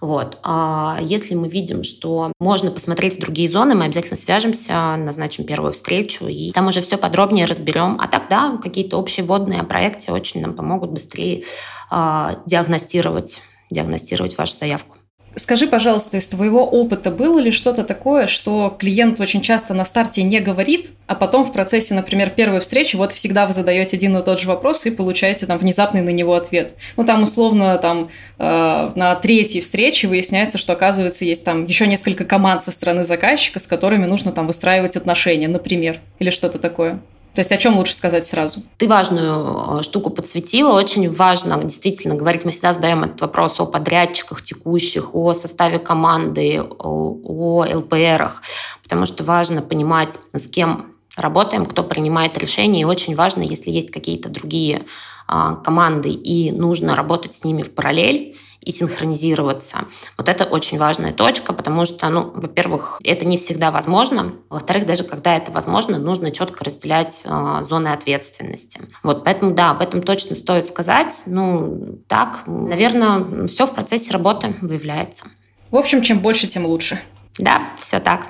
Вот. 0.00 0.38
А 0.42 0.98
если 1.00 1.34
мы 1.34 1.48
видим, 1.48 1.82
что 1.82 2.32
можно 2.38 2.70
посмотреть 2.70 3.16
в 3.16 3.20
другие 3.20 3.48
зоны, 3.48 3.74
мы 3.74 3.86
обязательно 3.86 4.16
свяжемся, 4.16 4.96
назначим 4.96 5.44
первую 5.44 5.72
встречу, 5.72 6.26
и 6.26 6.52
там 6.52 6.68
уже 6.68 6.82
все 6.82 6.96
подробнее 6.96 7.46
разберем. 7.46 7.98
А 8.00 8.06
тогда 8.06 8.56
какие-то 8.62 8.96
общие 8.96 9.24
вводные 9.24 9.60
о 9.60 9.64
проекте 9.64 10.12
очень 10.12 10.40
нам 10.40 10.54
помогут 10.54 10.90
быстрее 10.90 11.44
а, 11.90 12.38
диагностировать, 12.46 13.42
диагностировать 13.70 14.38
вашу 14.38 14.58
заявку. 14.58 14.97
Скажи, 15.36 15.66
пожалуйста, 15.66 16.16
из 16.16 16.26
твоего 16.28 16.64
опыта 16.64 17.10
было 17.10 17.38
ли 17.38 17.50
что-то 17.50 17.84
такое, 17.84 18.26
что 18.26 18.74
клиент 18.78 19.20
очень 19.20 19.40
часто 19.40 19.74
на 19.74 19.84
старте 19.84 20.22
не 20.22 20.40
говорит, 20.40 20.92
а 21.06 21.14
потом 21.14 21.44
в 21.44 21.52
процессе, 21.52 21.94
например, 21.94 22.30
первой 22.30 22.60
встречи, 22.60 22.96
вот 22.96 23.12
всегда 23.12 23.46
вы 23.46 23.52
задаете 23.52 23.96
один 23.96 24.16
и 24.16 24.24
тот 24.24 24.40
же 24.40 24.48
вопрос 24.48 24.84
и 24.86 24.90
получаете 24.90 25.46
там 25.46 25.58
внезапный 25.58 26.00
на 26.00 26.10
него 26.10 26.34
ответ. 26.34 26.74
Ну, 26.96 27.04
там 27.04 27.22
условно 27.22 27.78
там 27.78 28.10
э, 28.38 28.90
на 28.94 29.14
третьей 29.16 29.60
встрече 29.60 30.08
выясняется, 30.08 30.58
что 30.58 30.72
оказывается 30.72 31.24
есть 31.24 31.44
там 31.44 31.66
еще 31.66 31.86
несколько 31.86 32.24
команд 32.24 32.62
со 32.62 32.72
стороны 32.72 33.04
заказчика, 33.04 33.58
с 33.58 33.66
которыми 33.66 34.06
нужно 34.06 34.32
там 34.32 34.46
выстраивать 34.46 34.96
отношения, 34.96 35.48
например, 35.48 36.00
или 36.18 36.30
что-то 36.30 36.58
такое. 36.58 37.00
То 37.38 37.42
есть 37.42 37.52
о 37.52 37.56
чем 37.56 37.76
лучше 37.76 37.94
сказать 37.94 38.26
сразу? 38.26 38.64
Ты 38.78 38.88
важную 38.88 39.78
э, 39.78 39.82
штуку 39.82 40.10
подсветила. 40.10 40.72
Очень 40.72 41.08
важно 41.08 41.56
действительно 41.62 42.16
говорить. 42.16 42.44
Мы 42.44 42.50
всегда 42.50 42.72
задаем 42.72 43.04
этот 43.04 43.20
вопрос 43.20 43.60
о 43.60 43.66
подрядчиках 43.66 44.42
текущих, 44.42 45.14
о 45.14 45.32
составе 45.34 45.78
команды, 45.78 46.60
о, 46.60 47.16
о 47.22 47.64
ЛПРах, 47.76 48.42
потому 48.82 49.06
что 49.06 49.22
важно 49.22 49.62
понимать, 49.62 50.18
с 50.32 50.48
кем 50.48 50.96
работаем, 51.20 51.66
кто 51.66 51.82
принимает 51.82 52.38
решения. 52.38 52.82
И 52.82 52.84
очень 52.84 53.14
важно, 53.14 53.42
если 53.42 53.70
есть 53.70 53.90
какие-то 53.90 54.28
другие 54.28 54.84
а, 55.26 55.56
команды 55.56 56.10
и 56.10 56.50
нужно 56.52 56.94
работать 56.94 57.34
с 57.34 57.44
ними 57.44 57.62
в 57.62 57.74
параллель, 57.74 58.34
и 58.68 58.70
синхронизироваться. 58.70 59.86
Вот 60.16 60.28
это 60.28 60.44
очень 60.44 60.78
важная 60.78 61.12
точка, 61.12 61.52
потому 61.52 61.86
что, 61.86 62.08
ну, 62.08 62.30
во-первых, 62.34 63.00
это 63.04 63.24
не 63.24 63.38
всегда 63.38 63.70
возможно. 63.70 64.34
Во-вторых, 64.50 64.84
даже 64.84 65.04
когда 65.04 65.36
это 65.36 65.50
возможно, 65.50 65.98
нужно 65.98 66.30
четко 66.32 66.64
разделять 66.64 67.22
э, 67.24 67.58
зоны 67.62 67.88
ответственности. 67.88 68.80
Вот, 69.02 69.24
поэтому, 69.24 69.54
да, 69.54 69.70
об 69.70 69.80
этом 69.80 70.02
точно 70.02 70.36
стоит 70.36 70.66
сказать. 70.66 71.22
Ну, 71.26 72.00
так, 72.08 72.42
наверное, 72.46 73.46
все 73.46 73.64
в 73.64 73.74
процессе 73.74 74.12
работы 74.12 74.54
выявляется. 74.60 75.24
В 75.70 75.76
общем, 75.76 76.02
чем 76.02 76.18
больше, 76.18 76.46
тем 76.46 76.66
лучше. 76.66 77.00
Да, 77.38 77.62
все 77.80 78.00
так. 78.00 78.26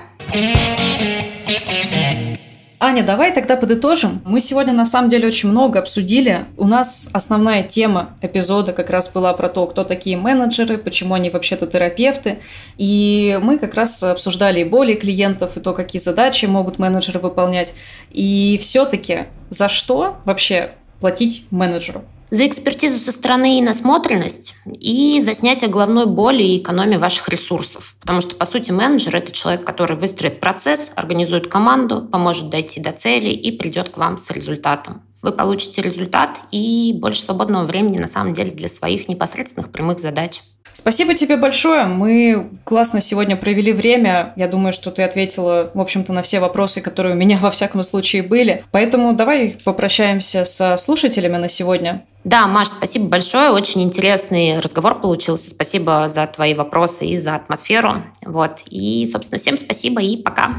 Аня, 2.81 3.03
давай 3.03 3.33
тогда 3.33 3.57
подытожим. 3.57 4.21
Мы 4.23 4.39
сегодня 4.39 4.71
на 4.71 4.85
самом 4.85 5.09
деле 5.09 5.27
очень 5.27 5.49
много 5.49 5.79
обсудили. 5.79 6.45
У 6.55 6.65
нас 6.65 7.09
основная 7.11 7.61
тема 7.61 8.15
эпизода 8.21 8.71
как 8.71 8.89
раз 8.89 9.11
была 9.11 9.33
про 9.33 9.49
то, 9.49 9.67
кто 9.67 9.83
такие 9.83 10.15
менеджеры, 10.15 10.77
почему 10.77 11.13
они 11.13 11.29
вообще-то 11.29 11.67
терапевты. 11.67 12.39
И 12.77 13.37
мы 13.43 13.59
как 13.59 13.73
раз 13.73 14.01
обсуждали 14.01 14.61
и 14.61 14.63
боли 14.63 14.93
клиентов, 14.93 15.57
и 15.57 15.59
то, 15.59 15.73
какие 15.73 15.99
задачи 15.99 16.45
могут 16.45 16.79
менеджеры 16.79 17.19
выполнять. 17.19 17.73
И 18.11 18.57
все-таки 18.61 19.25
за 19.49 19.67
что 19.67 20.15
вообще 20.23 20.71
платить 21.01 21.47
менеджеру? 21.51 22.05
За 22.31 22.47
экспертизу 22.47 22.99
со 22.99 23.11
стороны 23.11 23.57
и 23.57 23.61
насмотренность, 23.61 24.55
и 24.65 25.21
за 25.21 25.33
снятие 25.33 25.69
головной 25.69 26.05
боли 26.05 26.43
и 26.43 26.61
экономию 26.61 26.99
ваших 26.99 27.29
ресурсов. 27.29 27.95
Потому 28.01 28.21
что, 28.21 28.35
по 28.35 28.45
сути, 28.45 28.71
менеджер– 28.71 29.15
это 29.17 29.31
человек, 29.31 29.63
который 29.63 29.97
выстроит 29.97 30.39
процесс, 30.39 30.91
организует 30.95 31.47
команду, 31.47 32.01
поможет 32.01 32.49
дойти 32.49 32.79
до 32.79 32.91
цели 32.91 33.29
и 33.29 33.51
придет 33.51 33.89
к 33.89 33.97
вам 33.97 34.17
с 34.17 34.29
результатом. 34.31 35.01
Вы 35.21 35.33
получите 35.33 35.81
результат 35.81 36.39
и 36.51 36.95
больше 36.97 37.23
свободного 37.23 37.65
времени, 37.65 37.97
на 37.97 38.07
самом 38.07 38.33
деле, 38.33 38.51
для 38.51 38.69
своих 38.69 39.09
непосредственных 39.09 39.71
прямых 39.71 39.99
задач. 39.99 40.41
Спасибо 40.79 41.13
тебе 41.13 41.35
большое. 41.35 41.83
Мы 41.83 42.51
классно 42.63 43.01
сегодня 43.01 43.35
провели 43.35 43.73
время. 43.73 44.31
Я 44.37 44.47
думаю, 44.47 44.71
что 44.71 44.91
ты 44.91 45.03
ответила, 45.03 45.71
в 45.73 45.81
общем-то, 45.81 46.13
на 46.13 46.21
все 46.21 46.39
вопросы, 46.39 46.79
которые 46.79 47.15
у 47.15 47.17
меня 47.17 47.37
во 47.37 47.51
всяком 47.51 47.83
случае 47.83 48.23
были. 48.23 48.63
Поэтому 48.71 49.11
давай 49.11 49.57
попрощаемся 49.65 50.45
со 50.45 50.77
слушателями 50.77 51.35
на 51.35 51.49
сегодня. 51.49 52.05
Да, 52.23 52.47
Маш, 52.47 52.69
спасибо 52.69 53.09
большое. 53.09 53.51
Очень 53.51 53.83
интересный 53.83 54.57
разговор 54.59 55.01
получился. 55.01 55.49
Спасибо 55.49 56.07
за 56.07 56.25
твои 56.27 56.53
вопросы 56.53 57.07
и 57.07 57.17
за 57.17 57.35
атмосферу. 57.35 58.01
Вот. 58.25 58.61
И, 58.69 59.05
собственно, 59.05 59.37
всем 59.37 59.57
спасибо 59.57 60.01
и 60.01 60.15
пока. 60.15 60.53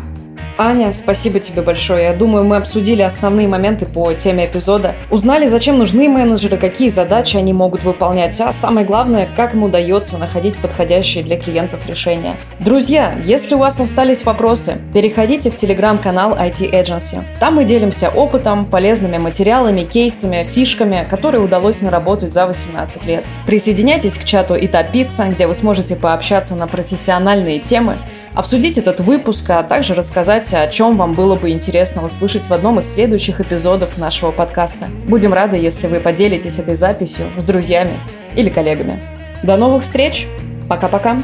Аня, 0.59 0.93
спасибо 0.93 1.41
тебе 1.41 1.63
большое. 1.63 2.05
Я 2.05 2.13
думаю, 2.13 2.45
мы 2.45 2.57
обсудили 2.57 3.03
основные 3.03 3.49
моменты 3.49 3.87
по 3.87 4.13
теме 4.13 4.45
эпизода. 4.45 4.95
Узнали, 5.11 5.47
зачем 5.47 5.79
нужны 5.79 6.09
менеджеры, 6.09 6.59
какие 6.59 6.91
задачи 6.91 7.37
они 7.37 7.53
могут 7.53 7.83
выполнять, 7.83 8.41
а 8.41 8.53
самое 8.53 8.87
главное, 8.87 9.29
как 9.37 9.55
им 9.55 9.65
удается 9.65 10.19
находить 10.19 10.57
подходящие 10.59 11.25
для 11.25 11.39
клиентов 11.39 11.89
решения. 11.89 12.39
Друзья, 12.59 13.15
если 13.25 13.55
у 13.55 13.59
вас 13.59 13.81
остались 13.81 14.25
вопросы, 14.25 14.75
переходите 14.93 15.51
в 15.51 15.57
телеграм-канал 15.57 16.35
IT 16.35 16.71
Agency. 16.73 17.25
Там 17.39 17.55
мы 17.55 17.65
делимся 17.65 18.11
опытом, 18.11 18.67
полезными 18.67 19.19
материалами, 19.19 19.83
кейсами, 19.83 20.45
фишками, 20.45 21.07
которые 21.09 21.43
удалось 21.43 21.81
наработать 21.81 22.31
за 22.31 22.47
18 22.47 23.07
лет. 23.07 23.25
Присоединяйтесь 23.47 24.19
к 24.19 24.25
чату 24.25 24.57
Итапица, 24.61 25.25
где 25.27 25.47
вы 25.47 25.55
сможете 25.55 25.97
пообщаться 25.97 26.55
на 26.55 26.67
профессиональные 26.67 27.59
темы, 27.61 27.99
обсудить 28.35 28.79
этот 28.79 29.01
выпуск, 29.01 29.49
а 29.51 29.63
также 29.63 29.95
рассказать, 30.31 30.55
о 30.55 30.71
чем 30.71 30.97
вам 30.97 31.15
было 31.15 31.35
бы 31.35 31.51
интересно 31.51 32.05
услышать 32.05 32.47
в 32.47 32.53
одном 32.53 32.79
из 32.79 32.93
следующих 32.93 33.41
эпизодов 33.41 33.99
нашего 33.99 34.31
подкаста. 34.31 34.87
Будем 35.09 35.33
рады, 35.33 35.57
если 35.57 35.89
вы 35.89 35.99
поделитесь 35.99 36.59
этой 36.59 36.75
записью 36.75 37.33
с 37.37 37.45
друзьями 37.45 38.01
или 38.37 38.49
коллегами. 38.49 39.01
До 39.43 39.57
новых 39.57 39.83
встреч! 39.83 40.29
Пока-пока! 40.69 41.21